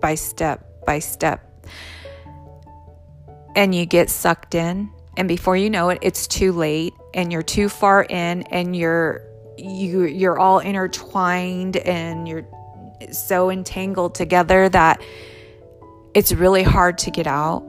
by 0.00 0.14
step 0.14 0.84
by 0.86 1.00
step. 1.00 1.42
And 3.54 3.74
you 3.74 3.86
get 3.86 4.10
sucked 4.10 4.54
in 4.54 4.90
and 5.16 5.28
before 5.28 5.56
you 5.56 5.70
know 5.70 5.88
it 5.88 5.98
it's 6.02 6.26
too 6.26 6.52
late 6.52 6.94
and 7.14 7.32
you're 7.32 7.42
too 7.42 7.68
far 7.68 8.04
in 8.04 8.42
and 8.42 8.76
you're 8.76 9.22
you 9.56 10.04
you're 10.04 10.38
all 10.38 10.58
intertwined 10.58 11.76
and 11.78 12.28
you're 12.28 12.46
so 13.10 13.50
entangled 13.50 14.14
together 14.14 14.68
that 14.68 15.00
it's 16.14 16.32
really 16.32 16.62
hard 16.62 16.98
to 16.98 17.10
get 17.10 17.26
out 17.26 17.64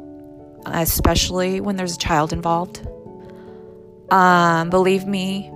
especially 0.65 1.61
when 1.61 1.75
there's 1.77 1.95
a 1.95 1.99
child 1.99 2.33
involved 2.33 2.85
um, 4.09 4.69
believe 4.69 5.05
me 5.05 5.51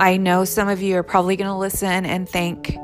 i 0.00 0.16
know 0.16 0.44
some 0.44 0.68
of 0.68 0.82
you 0.82 0.96
are 0.96 1.02
probably 1.02 1.36
going 1.36 1.48
to 1.48 1.56
listen 1.56 2.04
and 2.04 2.28
think 2.28 2.76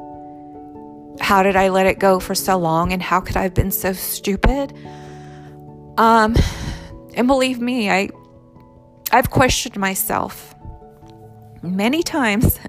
how 1.20 1.42
did 1.42 1.56
i 1.56 1.68
let 1.68 1.86
it 1.86 1.98
go 1.98 2.20
for 2.20 2.34
so 2.34 2.56
long 2.56 2.92
and 2.92 3.02
how 3.02 3.20
could 3.20 3.36
i 3.36 3.42
have 3.42 3.54
been 3.54 3.72
so 3.72 3.92
stupid 3.92 4.72
um 5.98 6.34
and 7.16 7.26
believe 7.26 7.60
me, 7.60 7.90
I 7.90 8.10
I've 9.10 9.30
questioned 9.30 9.76
myself 9.76 10.54
many 11.62 12.02
times. 12.02 12.60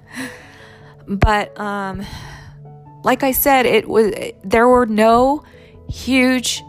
but 1.06 1.58
um 1.60 2.04
like 3.04 3.22
I 3.22 3.32
said, 3.32 3.66
it 3.66 3.88
was 3.88 4.12
there 4.42 4.66
were 4.66 4.86
no 4.86 5.44
huge 5.88 6.62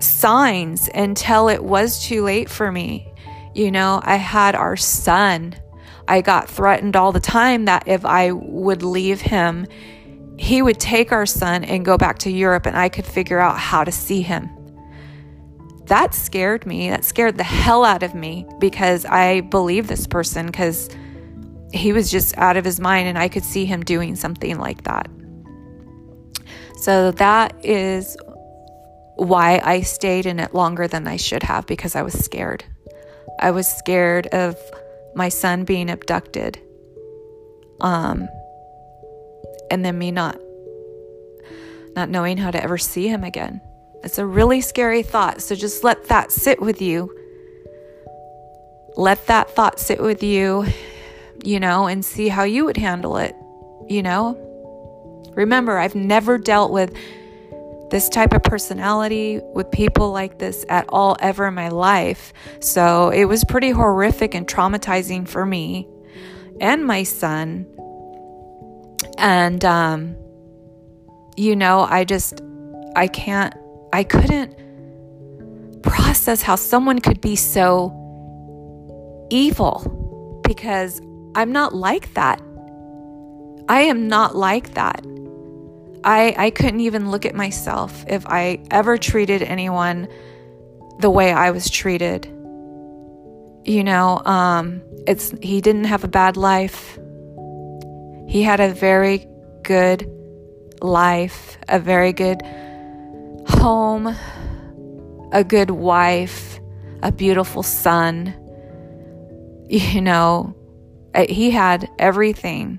signs 0.00 0.90
until 0.94 1.48
it 1.48 1.64
was 1.64 2.04
too 2.04 2.22
late 2.24 2.50
for 2.50 2.70
me. 2.70 3.12
You 3.54 3.70
know, 3.70 4.00
I 4.04 4.16
had 4.16 4.54
our 4.54 4.76
son. 4.76 5.54
I 6.08 6.20
got 6.20 6.48
threatened 6.48 6.96
all 6.96 7.12
the 7.12 7.20
time 7.20 7.64
that 7.64 7.86
if 7.86 8.04
I 8.04 8.32
would 8.32 8.82
leave 8.82 9.20
him, 9.20 9.66
he 10.38 10.62
would 10.62 10.78
take 10.78 11.12
our 11.12 11.26
son 11.26 11.64
and 11.64 11.84
go 11.84 11.96
back 11.96 12.18
to 12.20 12.30
Europe 12.30 12.66
and 12.66 12.76
I 12.76 12.88
could 12.88 13.06
figure 13.06 13.38
out 13.38 13.58
how 13.58 13.84
to 13.84 13.92
see 13.92 14.22
him 14.22 14.50
that 15.86 16.14
scared 16.14 16.66
me. 16.66 16.90
That 16.90 17.04
scared 17.04 17.36
the 17.36 17.44
hell 17.44 17.84
out 17.84 18.02
of 18.02 18.14
me 18.14 18.46
because 18.58 19.04
I 19.04 19.40
believe 19.40 19.88
this 19.88 20.06
person 20.06 20.46
because 20.46 20.88
he 21.72 21.92
was 21.92 22.10
just 22.10 22.36
out 22.38 22.56
of 22.56 22.64
his 22.64 22.80
mind 22.80 23.08
and 23.08 23.18
I 23.18 23.28
could 23.28 23.44
see 23.44 23.64
him 23.64 23.82
doing 23.84 24.16
something 24.16 24.58
like 24.58 24.84
that. 24.84 25.08
So 26.78 27.10
that 27.12 27.64
is 27.64 28.16
why 29.16 29.60
I 29.64 29.80
stayed 29.80 30.26
in 30.26 30.38
it 30.38 30.54
longer 30.54 30.86
than 30.86 31.06
I 31.06 31.16
should 31.16 31.42
have 31.42 31.66
because 31.66 31.96
I 31.96 32.02
was 32.02 32.14
scared. 32.14 32.64
I 33.40 33.50
was 33.50 33.66
scared 33.66 34.26
of 34.28 34.56
my 35.16 35.28
son 35.28 35.64
being 35.64 35.90
abducted. 35.90 36.58
Um 37.80 38.28
and 39.70 39.84
then 39.84 39.98
me 39.98 40.10
not 40.10 40.38
not 41.96 42.10
knowing 42.10 42.36
how 42.36 42.50
to 42.50 42.62
ever 42.62 42.78
see 42.78 43.08
him 43.08 43.24
again. 43.24 43.60
It's 44.04 44.18
a 44.18 44.26
really 44.26 44.60
scary 44.60 45.02
thought. 45.02 45.40
So 45.42 45.54
just 45.54 45.82
let 45.82 46.04
that 46.08 46.30
sit 46.30 46.60
with 46.60 46.80
you. 46.80 47.12
Let 48.96 49.26
that 49.26 49.50
thought 49.50 49.80
sit 49.80 50.00
with 50.00 50.22
you, 50.22 50.66
you 51.42 51.58
know, 51.58 51.86
and 51.86 52.04
see 52.04 52.28
how 52.28 52.44
you 52.44 52.64
would 52.66 52.76
handle 52.76 53.16
it, 53.16 53.34
you 53.88 54.02
know? 54.02 54.42
Remember, 55.34 55.78
I've 55.78 55.94
never 55.94 56.38
dealt 56.38 56.72
with 56.72 56.94
this 57.90 58.08
type 58.08 58.32
of 58.32 58.42
personality 58.42 59.40
with 59.54 59.70
people 59.70 60.10
like 60.10 60.38
this 60.38 60.64
at 60.68 60.86
all 60.88 61.16
ever 61.20 61.46
in 61.46 61.54
my 61.54 61.68
life. 61.68 62.32
So 62.60 63.10
it 63.10 63.26
was 63.26 63.44
pretty 63.44 63.70
horrific 63.70 64.34
and 64.34 64.46
traumatizing 64.46 65.28
for 65.28 65.46
me 65.46 65.88
and 66.60 66.84
my 66.84 67.04
son. 67.04 67.66
And, 69.18 69.64
um, 69.64 70.16
you 71.36 71.54
know, 71.54 71.86
I 71.88 72.04
just, 72.04 72.42
I 72.96 73.08
can't 73.08 73.54
I 73.92 74.04
couldn't 74.04 74.54
process 75.82 76.42
how 76.42 76.56
someone 76.56 76.98
could 76.98 77.20
be 77.20 77.34
so 77.34 77.92
evil 79.30 80.40
because 80.46 81.00
I'm 81.34 81.50
not 81.52 81.74
like 81.74 82.12
that. 82.14 82.40
I 83.68 83.82
am 83.82 84.08
not 84.08 84.36
like 84.36 84.74
that. 84.74 85.02
I 86.06 86.34
I 86.38 86.50
couldn't 86.50 86.80
even 86.80 87.10
look 87.10 87.26
at 87.26 87.34
myself 87.34 88.04
if 88.06 88.24
I 88.26 88.60
ever 88.70 88.96
treated 88.96 89.42
anyone 89.42 90.06
the 91.00 91.10
way 91.10 91.32
I 91.32 91.50
was 91.50 91.68
treated. 91.68 92.26
You 93.64 93.82
know, 93.82 94.22
um 94.24 94.82
it's 95.06 95.34
he 95.42 95.60
didn't 95.60 95.84
have 95.84 96.04
a 96.04 96.08
bad 96.08 96.36
life. 96.36 96.96
He 98.28 98.42
had 98.42 98.60
a 98.60 98.72
very 98.72 99.26
good 99.64 100.08
life, 100.80 101.58
a 101.68 101.80
very 101.80 102.12
good 102.12 102.40
home, 103.48 104.14
a 105.32 105.42
good 105.42 105.70
wife, 105.70 106.60
a 107.02 107.12
beautiful 107.12 107.62
son. 107.62 108.34
You 109.68 110.00
know, 110.00 110.54
he 111.28 111.50
had 111.50 111.90
everything, 111.98 112.78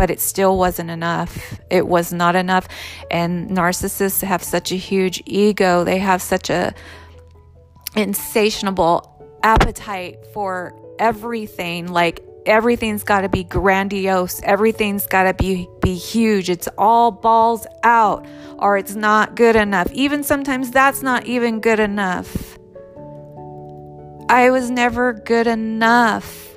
but 0.00 0.10
it 0.10 0.18
still 0.18 0.56
wasn't 0.56 0.88
enough. 0.88 1.60
It 1.68 1.86
was 1.86 2.10
not 2.10 2.34
enough. 2.34 2.66
And 3.10 3.50
narcissists 3.50 4.22
have 4.22 4.42
such 4.42 4.72
a 4.72 4.76
huge 4.76 5.22
ego, 5.26 5.84
they 5.84 5.98
have 5.98 6.22
such 6.22 6.48
a 6.48 6.72
insatiable 7.94 9.38
appetite 9.42 10.16
for 10.32 10.74
everything. 10.98 11.88
Like 11.88 12.24
everything's 12.46 13.02
got 13.02 13.20
to 13.20 13.28
be 13.28 13.44
grandiose. 13.44 14.40
Everything's 14.42 15.06
got 15.06 15.24
to 15.24 15.34
be 15.34 15.68
be 15.82 15.96
huge. 15.96 16.48
It's 16.48 16.68
all 16.78 17.10
balls 17.10 17.66
out 17.82 18.26
or 18.58 18.78
it's 18.78 18.94
not 18.94 19.36
good 19.36 19.54
enough. 19.54 19.92
Even 19.92 20.24
sometimes 20.24 20.70
that's 20.70 21.02
not 21.02 21.26
even 21.26 21.60
good 21.60 21.78
enough. 21.78 22.58
I 24.30 24.48
was 24.48 24.70
never 24.70 25.12
good 25.12 25.46
enough. 25.46 26.56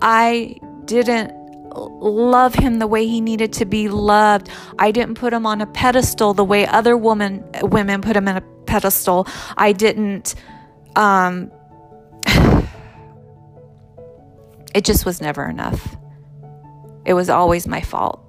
I 0.00 0.56
didn't 0.86 1.41
love 1.74 2.54
him 2.54 2.78
the 2.78 2.86
way 2.86 3.06
he 3.06 3.20
needed 3.20 3.52
to 3.52 3.64
be 3.64 3.88
loved 3.88 4.48
i 4.78 4.90
didn't 4.90 5.14
put 5.14 5.32
him 5.32 5.46
on 5.46 5.60
a 5.60 5.66
pedestal 5.66 6.34
the 6.34 6.44
way 6.44 6.66
other 6.66 6.96
women 6.96 7.44
women 7.62 8.00
put 8.00 8.16
him 8.16 8.28
on 8.28 8.36
a 8.36 8.42
pedestal 8.66 9.26
i 9.56 9.72
didn't 9.72 10.34
um 10.96 11.50
it 14.74 14.84
just 14.84 15.04
was 15.04 15.20
never 15.20 15.46
enough. 15.48 15.96
It 17.04 17.14
was 17.14 17.28
always 17.28 17.66
my 17.66 17.80
fault. 17.80 18.20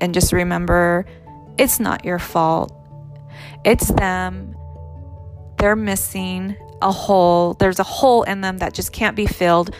And 0.00 0.12
just 0.12 0.32
remember, 0.32 1.06
it's 1.58 1.78
not 1.78 2.04
your 2.04 2.18
fault. 2.18 2.72
It's 3.64 3.88
them. 3.92 4.56
They're 5.58 5.76
missing 5.76 6.56
a 6.82 6.90
hole. 6.90 7.54
There's 7.54 7.78
a 7.78 7.84
hole 7.84 8.24
in 8.24 8.40
them 8.40 8.58
that 8.58 8.74
just 8.74 8.92
can't 8.92 9.16
be 9.16 9.26
filled. 9.26 9.74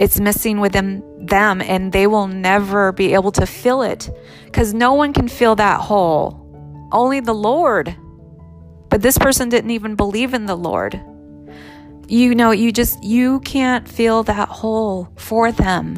It's 0.00 0.18
missing 0.18 0.58
within 0.58 1.04
them, 1.26 1.60
and 1.60 1.92
they 1.92 2.08
will 2.08 2.26
never 2.26 2.90
be 2.90 3.14
able 3.14 3.30
to 3.32 3.46
fill 3.46 3.82
it 3.82 4.10
because 4.46 4.74
no 4.74 4.94
one 4.94 5.12
can 5.12 5.28
fill 5.28 5.54
that 5.56 5.80
hole. 5.80 6.88
Only 6.90 7.20
the 7.20 7.34
Lord. 7.34 7.94
But 8.88 9.02
this 9.02 9.18
person 9.18 9.48
didn't 9.48 9.70
even 9.70 9.94
believe 9.94 10.34
in 10.34 10.46
the 10.46 10.56
Lord 10.56 11.00
you 12.10 12.34
know, 12.34 12.50
you 12.50 12.72
just, 12.72 13.02
you 13.04 13.38
can't 13.40 13.88
fill 13.88 14.24
that 14.24 14.48
hole 14.48 15.08
for 15.16 15.52
them. 15.52 15.96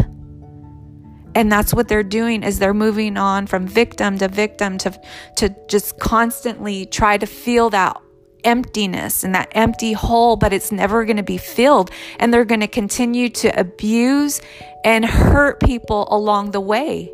And 1.34 1.50
that's 1.50 1.72
what 1.72 1.88
they're 1.88 2.02
doing 2.02 2.42
is 2.42 2.58
they're 2.58 2.74
moving 2.74 3.16
on 3.16 3.46
from 3.46 3.66
victim 3.66 4.18
to 4.18 4.28
victim 4.28 4.76
to, 4.78 5.00
to 5.36 5.56
just 5.68 5.98
constantly 5.98 6.84
try 6.84 7.16
to 7.16 7.24
feel 7.24 7.70
that 7.70 7.96
emptiness 8.44 9.24
and 9.24 9.35
that 9.35 9.50
empty 9.52 9.92
hole, 9.92 10.37
but 10.37 10.52
it's 10.52 10.72
never 10.72 11.05
going 11.05 11.16
to 11.16 11.22
be 11.22 11.38
filled. 11.38 11.90
And 12.18 12.33
they're 12.33 12.44
going 12.44 12.61
to 12.61 12.68
continue 12.68 13.28
to 13.31 13.48
abuse 13.59 14.40
and 14.85 15.05
hurt 15.05 15.61
people 15.61 16.09
along 16.11 16.50
the 16.50 16.61
way. 16.61 17.12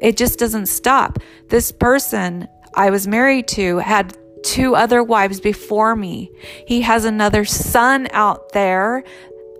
It 0.00 0.16
just 0.16 0.38
doesn't 0.38 0.66
stop. 0.66 1.18
This 1.48 1.72
person 1.72 2.48
I 2.74 2.90
was 2.90 3.06
married 3.06 3.48
to 3.48 3.78
had 3.78 4.16
two 4.42 4.74
other 4.74 5.02
wives 5.02 5.40
before 5.40 5.94
me. 5.96 6.30
He 6.66 6.82
has 6.82 7.04
another 7.04 7.44
son 7.44 8.08
out 8.12 8.52
there. 8.52 9.04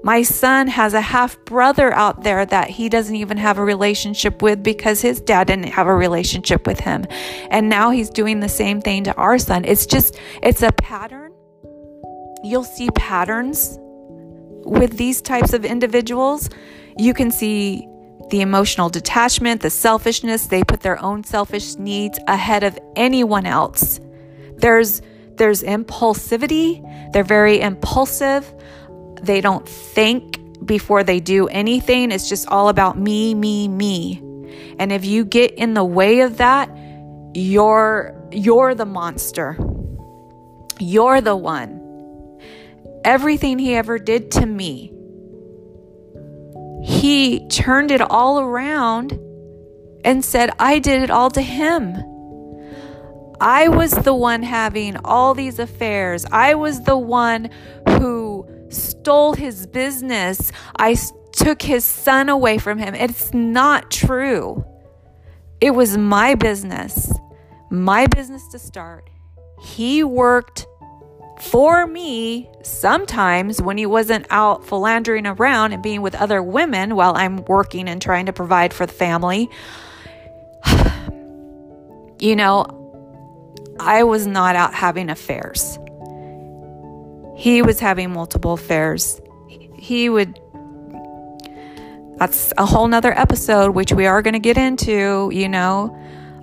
My 0.02 0.22
son 0.22 0.66
has 0.68 0.94
a 0.94 1.00
half 1.00 1.42
brother 1.44 1.92
out 1.92 2.22
there 2.22 2.46
that 2.46 2.70
he 2.70 2.88
doesn't 2.88 3.16
even 3.16 3.36
have 3.36 3.58
a 3.58 3.64
relationship 3.64 4.40
with 4.40 4.62
because 4.62 5.02
his 5.02 5.20
dad 5.20 5.48
didn't 5.48 5.68
have 5.68 5.86
a 5.86 5.94
relationship 5.94 6.66
with 6.66 6.80
him. 6.80 7.04
And 7.50 7.68
now 7.68 7.90
he's 7.90 8.08
doing 8.08 8.40
the 8.40 8.48
same 8.48 8.80
thing 8.80 9.04
to 9.04 9.14
our 9.16 9.38
son. 9.38 9.64
It's 9.66 9.84
just, 9.84 10.18
it's 10.42 10.62
a 10.62 10.72
pattern. 10.72 11.32
You'll 12.42 12.64
see 12.64 12.88
patterns 12.94 13.78
with 14.64 14.96
these 14.96 15.20
types 15.20 15.52
of 15.52 15.66
individuals. 15.66 16.48
You 16.96 17.12
can 17.12 17.30
see 17.30 17.86
the 18.30 18.40
emotional 18.40 18.88
detachment, 18.88 19.60
the 19.60 19.70
selfishness. 19.70 20.46
They 20.46 20.64
put 20.64 20.80
their 20.80 21.02
own 21.02 21.24
selfish 21.24 21.76
needs 21.76 22.18
ahead 22.26 22.62
of 22.62 22.78
anyone 22.96 23.44
else. 23.44 24.00
There's 24.56 25.02
there's 25.34 25.62
impulsivity. 25.62 26.82
They're 27.12 27.24
very 27.24 27.60
impulsive. 27.60 28.52
They 29.22 29.40
don't 29.40 29.68
think 29.68 30.38
before 30.66 31.04
they 31.04 31.20
do 31.20 31.48
anything. 31.48 32.12
It's 32.12 32.28
just 32.28 32.48
all 32.48 32.68
about 32.68 32.98
me, 32.98 33.34
me, 33.34 33.68
me. 33.68 34.22
And 34.78 34.92
if 34.92 35.04
you 35.04 35.24
get 35.24 35.54
in 35.54 35.74
the 35.74 35.84
way 35.84 36.20
of 36.20 36.38
that, 36.38 36.70
you're 37.34 38.14
you're 38.32 38.74
the 38.74 38.86
monster. 38.86 39.56
You're 40.78 41.20
the 41.20 41.36
one. 41.36 41.80
everything 43.04 43.58
he 43.58 43.74
ever 43.74 43.98
did 43.98 44.30
to 44.32 44.46
me, 44.46 44.92
he 46.84 47.46
turned 47.48 47.90
it 47.90 48.00
all 48.00 48.40
around 48.40 49.18
and 50.04 50.24
said, 50.24 50.50
I 50.58 50.78
did 50.78 51.02
it 51.02 51.10
all 51.10 51.30
to 51.32 51.42
him. 51.42 51.96
I 53.40 53.68
was 53.68 53.92
the 53.92 54.14
one 54.14 54.42
having 54.42 54.96
all 55.04 55.34
these 55.34 55.58
affairs. 55.58 56.26
I 56.30 56.54
was 56.54 56.82
the 56.82 56.98
one 56.98 57.50
who 57.88 58.46
stole 58.70 59.34
his 59.34 59.66
business. 59.66 60.52
I 60.76 60.96
took 61.32 61.62
his 61.62 61.84
son 61.84 62.28
away 62.28 62.58
from 62.58 62.78
him. 62.78 62.94
It's 62.94 63.32
not 63.34 63.90
true. 63.90 64.64
It 65.60 65.72
was 65.72 65.96
my 65.98 66.34
business, 66.34 67.12
my 67.70 68.06
business 68.06 68.48
to 68.48 68.58
start. 68.58 69.10
He 69.60 70.02
worked 70.02 70.66
for 71.40 71.86
me 71.86 72.50
sometimes 72.62 73.60
when 73.60 73.78
he 73.78 73.86
wasn't 73.86 74.26
out 74.30 74.64
philandering 74.64 75.26
around 75.26 75.72
and 75.72 75.82
being 75.82 76.02
with 76.02 76.14
other 76.14 76.42
women 76.42 76.96
while 76.96 77.14
I'm 77.16 77.44
working 77.44 77.88
and 77.88 78.00
trying 78.00 78.26
to 78.26 78.32
provide 78.32 78.72
for 78.72 78.86
the 78.86 78.92
family. 78.92 79.50
you 82.18 82.36
know, 82.36 82.76
I 83.78 84.02
was 84.04 84.26
not 84.26 84.56
out 84.56 84.74
having 84.74 85.08
affairs. 85.08 85.78
He 87.40 87.62
was 87.62 87.80
having 87.80 88.12
multiple 88.12 88.52
affairs. 88.52 89.18
He 89.78 90.10
would, 90.10 90.38
that's 92.18 92.52
a 92.58 92.66
whole 92.66 92.86
nother 92.86 93.18
episode, 93.18 93.74
which 93.74 93.94
we 93.94 94.04
are 94.04 94.20
going 94.20 94.34
to 94.34 94.40
get 94.40 94.58
into, 94.58 95.30
you 95.32 95.48
know, 95.48 95.96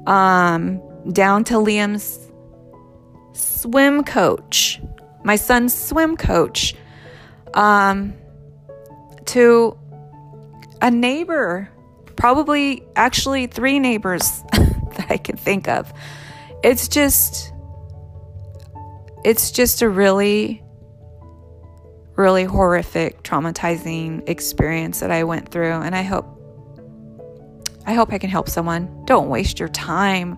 um, 0.07 0.81
down 1.13 1.43
to 1.43 1.53
Liam's 1.53 2.31
swim 3.33 4.03
coach, 4.03 4.81
my 5.23 5.35
son's 5.35 5.77
swim 5.77 6.17
coach, 6.17 6.73
um, 7.53 8.15
to 9.25 9.77
a 10.81 10.89
neighbor, 10.89 11.69
probably 12.15 12.83
actually 12.95 13.45
three 13.45 13.77
neighbors 13.77 14.41
that 14.51 15.05
I 15.09 15.17
can 15.17 15.37
think 15.37 15.67
of 15.67 15.93
it's 16.63 16.87
just 16.87 17.53
it's 19.23 19.51
just 19.51 19.81
a 19.81 19.89
really 19.89 20.63
really 22.17 22.43
horrific 22.43 23.23
traumatizing 23.23 24.27
experience 24.27 24.99
that 24.99 25.11
I 25.11 25.23
went 25.23 25.49
through 25.49 25.81
and 25.81 25.95
I 25.95 26.01
hope 26.01 26.25
I 27.85 27.93
hope 27.93 28.11
I 28.11 28.17
can 28.17 28.29
help 28.29 28.49
someone. 28.49 29.05
Don't 29.05 29.29
waste 29.29 29.59
your 29.59 29.69
time. 29.69 30.37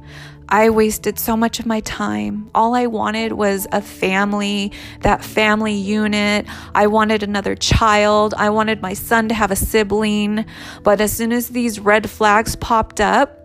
I 0.50 0.70
wasted 0.70 1.18
so 1.18 1.36
much 1.36 1.60
of 1.60 1.66
my 1.66 1.80
time. 1.80 2.52
All 2.54 2.76
I 2.76 2.86
wanted 2.86 3.32
was 3.32 3.66
a 3.72 3.82
family, 3.82 4.72
that 5.02 5.24
family 5.24 5.74
unit. 5.74 6.46
I 6.76 6.86
wanted 6.86 7.24
another 7.24 7.56
child. 7.56 8.36
I 8.38 8.52
wanted 8.52 8.84
my 8.84 8.94
son 8.94 9.30
to 9.30 9.34
have 9.34 9.50
a 9.50 9.56
sibling. 9.56 10.46
But 10.84 11.02
as 11.02 11.12
soon 11.12 11.32
as 11.32 11.50
these 11.50 11.80
red 11.80 12.08
flags 12.08 12.56
popped 12.56 13.02
up, 13.02 13.36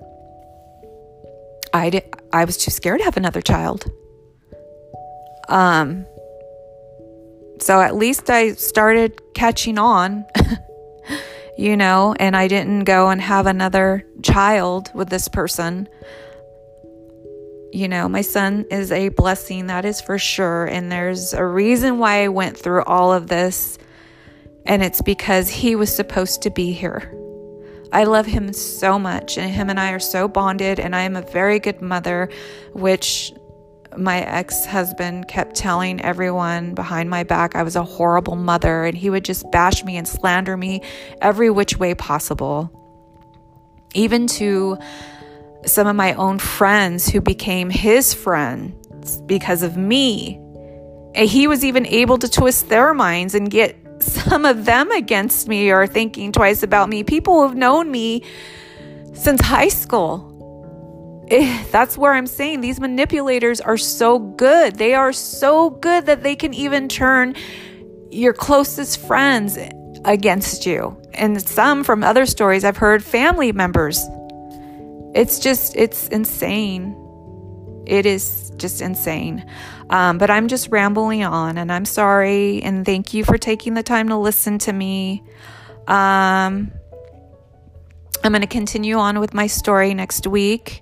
I 1.73 1.89
did, 1.89 2.05
I 2.31 2.45
was 2.45 2.59
too 2.59 2.71
scared 2.71 2.99
to 2.99 3.05
have 3.05 3.17
another 3.17 3.41
child. 3.41 3.91
Um 5.49 6.05
so 7.65 7.81
at 7.81 7.97
least 7.97 8.29
I 8.29 8.53
started 8.53 9.19
catching 9.33 9.79
on, 9.79 10.27
you 11.59 11.79
know, 11.79 12.15
and 12.21 12.37
I 12.37 12.47
didn't 12.47 12.85
go 12.85 13.09
and 13.09 13.19
have 13.23 13.47
another 13.47 14.07
child 14.23 14.91
with 14.95 15.09
this 15.09 15.29
person. 15.29 15.89
You 17.73 17.89
know, 17.89 18.07
my 18.07 18.21
son 18.21 18.67
is 18.71 18.93
a 18.93 19.09
blessing, 19.09 19.69
that 19.69 19.87
is 19.87 20.03
for 20.03 20.19
sure. 20.19 20.67
And 20.67 20.93
there's 20.93 21.33
a 21.33 21.43
reason 21.43 21.99
why 21.99 22.25
I 22.25 22.29
went 22.29 22.59
through 22.59 22.83
all 22.85 23.15
of 23.15 23.29
this, 23.29 23.79
and 24.67 24.83
it's 24.83 25.01
because 25.01 25.49
he 25.49 25.75
was 25.75 25.95
supposed 25.95 26.43
to 26.43 26.51
be 26.51 26.73
here. 26.73 27.19
I 27.93 28.05
love 28.05 28.27
him 28.27 28.53
so 28.53 28.99
much, 28.99 29.39
and 29.39 29.51
him 29.51 29.71
and 29.71 29.81
I 29.81 29.93
are 29.93 30.01
so 30.01 30.29
bonded, 30.29 30.79
and 30.79 30.95
I 30.95 31.03
am 31.03 31.17
a 31.17 31.23
very 31.23 31.61
good 31.61 31.81
mother, 31.81 32.29
which 32.75 33.33
my 33.97 34.21
ex 34.21 34.65
husband 34.65 35.29
kept 35.29 35.55
telling 35.55 36.01
everyone 36.01 36.75
behind 36.75 37.11
my 37.11 37.23
back 37.23 37.57
I 37.57 37.63
was 37.63 37.77
a 37.77 37.83
horrible 37.83 38.37
mother, 38.37 38.85
and 38.85 38.97
he 38.97 39.11
would 39.11 39.25
just 39.25 39.51
bash 39.51 39.85
me 39.85 39.97
and 39.97 40.07
slander 40.07 40.57
me 40.57 40.83
every 41.21 41.51
which 41.51 41.79
way 41.79 41.95
possible. 41.95 42.71
Even 43.95 44.27
to 44.27 44.79
some 45.67 45.87
of 45.87 45.97
my 45.97 46.13
own 46.15 46.39
friends 46.39 47.09
who 47.09 47.21
became 47.21 47.71
his 47.71 48.13
friends 48.13 49.21
because 49.23 49.63
of 49.63 49.77
me. 49.77 50.41
And 51.15 51.29
he 51.29 51.47
was 51.47 51.65
even 51.65 51.87
able 51.87 52.19
to 52.19 52.29
twist 52.29 52.69
their 52.69 52.93
minds 52.93 53.35
and 53.35 53.51
get 53.51 53.77
some 54.03 54.45
of 54.45 54.65
them 54.65 54.91
against 54.91 55.49
me 55.49 55.71
or 55.71 55.87
thinking 55.87 56.33
twice 56.33 56.63
about 56.63 56.89
me. 56.89 57.05
People 57.05 57.43
who've 57.43 57.57
known 57.57 57.91
me 57.91 58.23
since 59.15 59.41
high 59.41 59.69
school. 59.69 60.34
Eh, 61.29 61.65
that's 61.71 61.97
where 61.97 62.13
I'm 62.13 62.27
saying 62.27 62.61
these 62.61 62.81
manipulators 62.81 63.61
are 63.61 63.77
so 63.77 64.19
good. 64.19 64.77
They 64.77 64.95
are 64.95 65.13
so 65.13 65.71
good 65.71 66.07
that 66.07 66.23
they 66.23 66.37
can 66.37 66.53
even 66.55 66.89
turn 66.89 67.35
your 68.11 68.33
closest 68.33 69.01
friends 69.07 69.59
against 70.05 70.67
you. 70.67 71.01
And 71.15 71.41
some 71.41 71.85
from 71.85 72.05
other 72.05 72.27
stories 72.27 72.65
I've 72.65 72.77
heard 72.77 73.03
family 73.03 73.53
members. 73.53 74.05
It's 75.15 75.39
just, 75.39 75.77
it's 75.77 76.09
insane. 76.09 76.95
It 77.87 78.07
is 78.07 78.51
just 78.57 78.81
insane. 78.81 79.49
Um, 79.91 80.19
but 80.19 80.31
I'm 80.31 80.49
just 80.49 80.71
rambling 80.71 81.25
on, 81.25 81.59
and 81.59 81.71
I'm 81.71 81.85
sorry. 81.85 82.63
And 82.63 82.85
thank 82.85 83.15
you 83.15 83.25
for 83.25 83.39
taking 83.39 83.75
the 83.75 83.83
time 83.83 84.09
to 84.09 84.17
listen 84.17 84.59
to 84.61 84.73
me. 84.73 85.23
Um, 85.87 86.73
I'm 88.25 88.33
going 88.33 88.41
to 88.41 88.47
continue 88.47 88.97
on 88.97 89.21
with 89.21 89.35
my 89.35 89.47
story 89.47 89.93
next 89.93 90.27
week, 90.27 90.81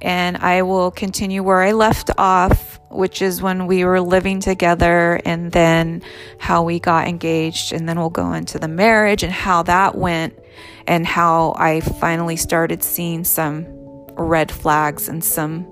and 0.00 0.36
I 0.36 0.62
will 0.62 0.90
continue 0.90 1.42
where 1.42 1.60
I 1.62 1.72
left 1.72 2.10
off, 2.18 2.80
which 2.90 3.22
is 3.22 3.42
when 3.42 3.66
we 3.66 3.84
were 3.84 4.00
living 4.00 4.40
together, 4.40 5.20
and 5.24 5.52
then 5.52 6.02
how 6.38 6.62
we 6.62 6.80
got 6.80 7.08
engaged, 7.08 7.72
and 7.72 7.88
then 7.88 7.98
we'll 7.98 8.10
go 8.10 8.32
into 8.32 8.58
the 8.58 8.68
marriage 8.68 9.22
and 9.22 9.32
how 9.32 9.62
that 9.64 9.96
went, 9.96 10.38
and 10.86 11.06
how 11.06 11.54
I 11.56 11.80
finally 11.80 12.36
started 12.36 12.82
seeing 12.82 13.24
some 13.24 13.66
red 14.16 14.50
flags 14.50 15.08
and 15.08 15.22
some 15.22 15.66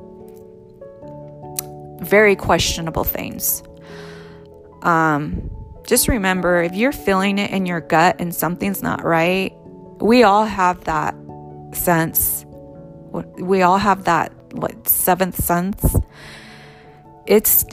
very 2.01 2.37
questionable 2.37 3.05
things. 3.05 3.63
Um, 4.83 5.51
just 5.87 6.07
remember 6.07 6.63
if 6.63 6.75
you're 6.75 6.93
feeling 6.93 7.39
it 7.39 7.51
in 7.51 7.67
your 7.67 7.81
gut 7.81 8.17
and 8.19 8.35
something's 8.35 8.83
not 8.83 9.05
right, 9.05 9.53
we 10.01 10.23
all 10.23 10.45
have 10.45 10.85
that 10.85 11.15
sense. 11.73 12.45
We 13.13 13.63
all 13.63 13.79
have 13.79 14.05
that 14.05 14.33
what 14.53 14.89
seventh 14.89 15.43
sense. 15.43 15.97
It's 17.27 17.65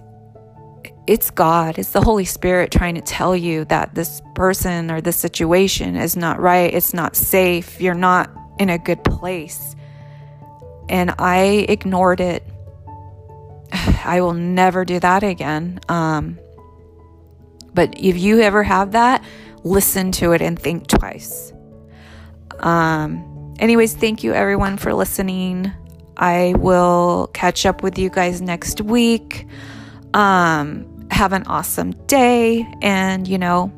it's 1.08 1.30
God, 1.30 1.78
it's 1.78 1.91
the 1.91 2.02
Holy 2.02 2.26
Spirit 2.26 2.71
trying 2.71 2.95
to 2.95 3.02
tell 3.02 3.36
you 3.36 3.65
that 3.65 3.93
this 3.93 4.21
person 4.34 4.89
or 4.89 5.02
this 5.02 5.17
situation 5.17 5.95
is 5.95 6.17
not 6.17 6.39
right, 6.39 6.74
it's 6.74 6.93
not 6.93 7.15
safe, 7.15 7.80
you're 7.80 7.93
not 7.93 8.32
in 8.58 8.69
a 8.69 8.80
good 8.80 9.04
place. 9.04 9.76
And 10.89 11.13
I 11.19 11.65
ignored 11.69 12.19
it 12.19 12.43
I 14.06 14.21
will 14.21 14.34
never 14.34 14.86
do 14.86 15.00
that 15.00 15.24
again. 15.24 15.80
Um, 15.89 16.39
but 17.74 17.93
if 17.98 18.17
you 18.17 18.41
ever 18.41 18.63
have 18.63 18.91
that, 18.93 19.24
listen 19.63 20.12
to 20.13 20.32
it 20.32 20.41
and 20.41 20.58
think 20.58 20.88
twice. 20.88 21.52
Um, 22.60 23.35
anyways, 23.60 23.94
thank 23.96 24.24
you 24.24 24.34
everyone 24.34 24.78
for 24.78 24.94
listening. 24.94 25.72
I 26.18 26.56
will 26.58 27.30
catch 27.34 27.65
up 27.65 27.84
with 27.84 27.98
you 27.98 28.10
guys 28.10 28.41
next 28.41 28.82
week. 28.82 29.48
Um, 30.13 31.08
have 31.12 31.34
an 31.34 31.44
awesome 31.44 31.91
day, 32.08 32.68
and 32.82 33.28
you 33.28 33.38
know, 33.38 33.72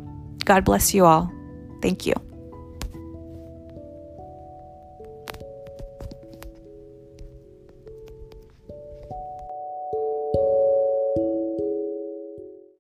God 0.46 0.66
bless 0.66 0.94
you 0.94 1.06
all. 1.06 1.32
Thank 1.82 2.06
you. 2.06 2.27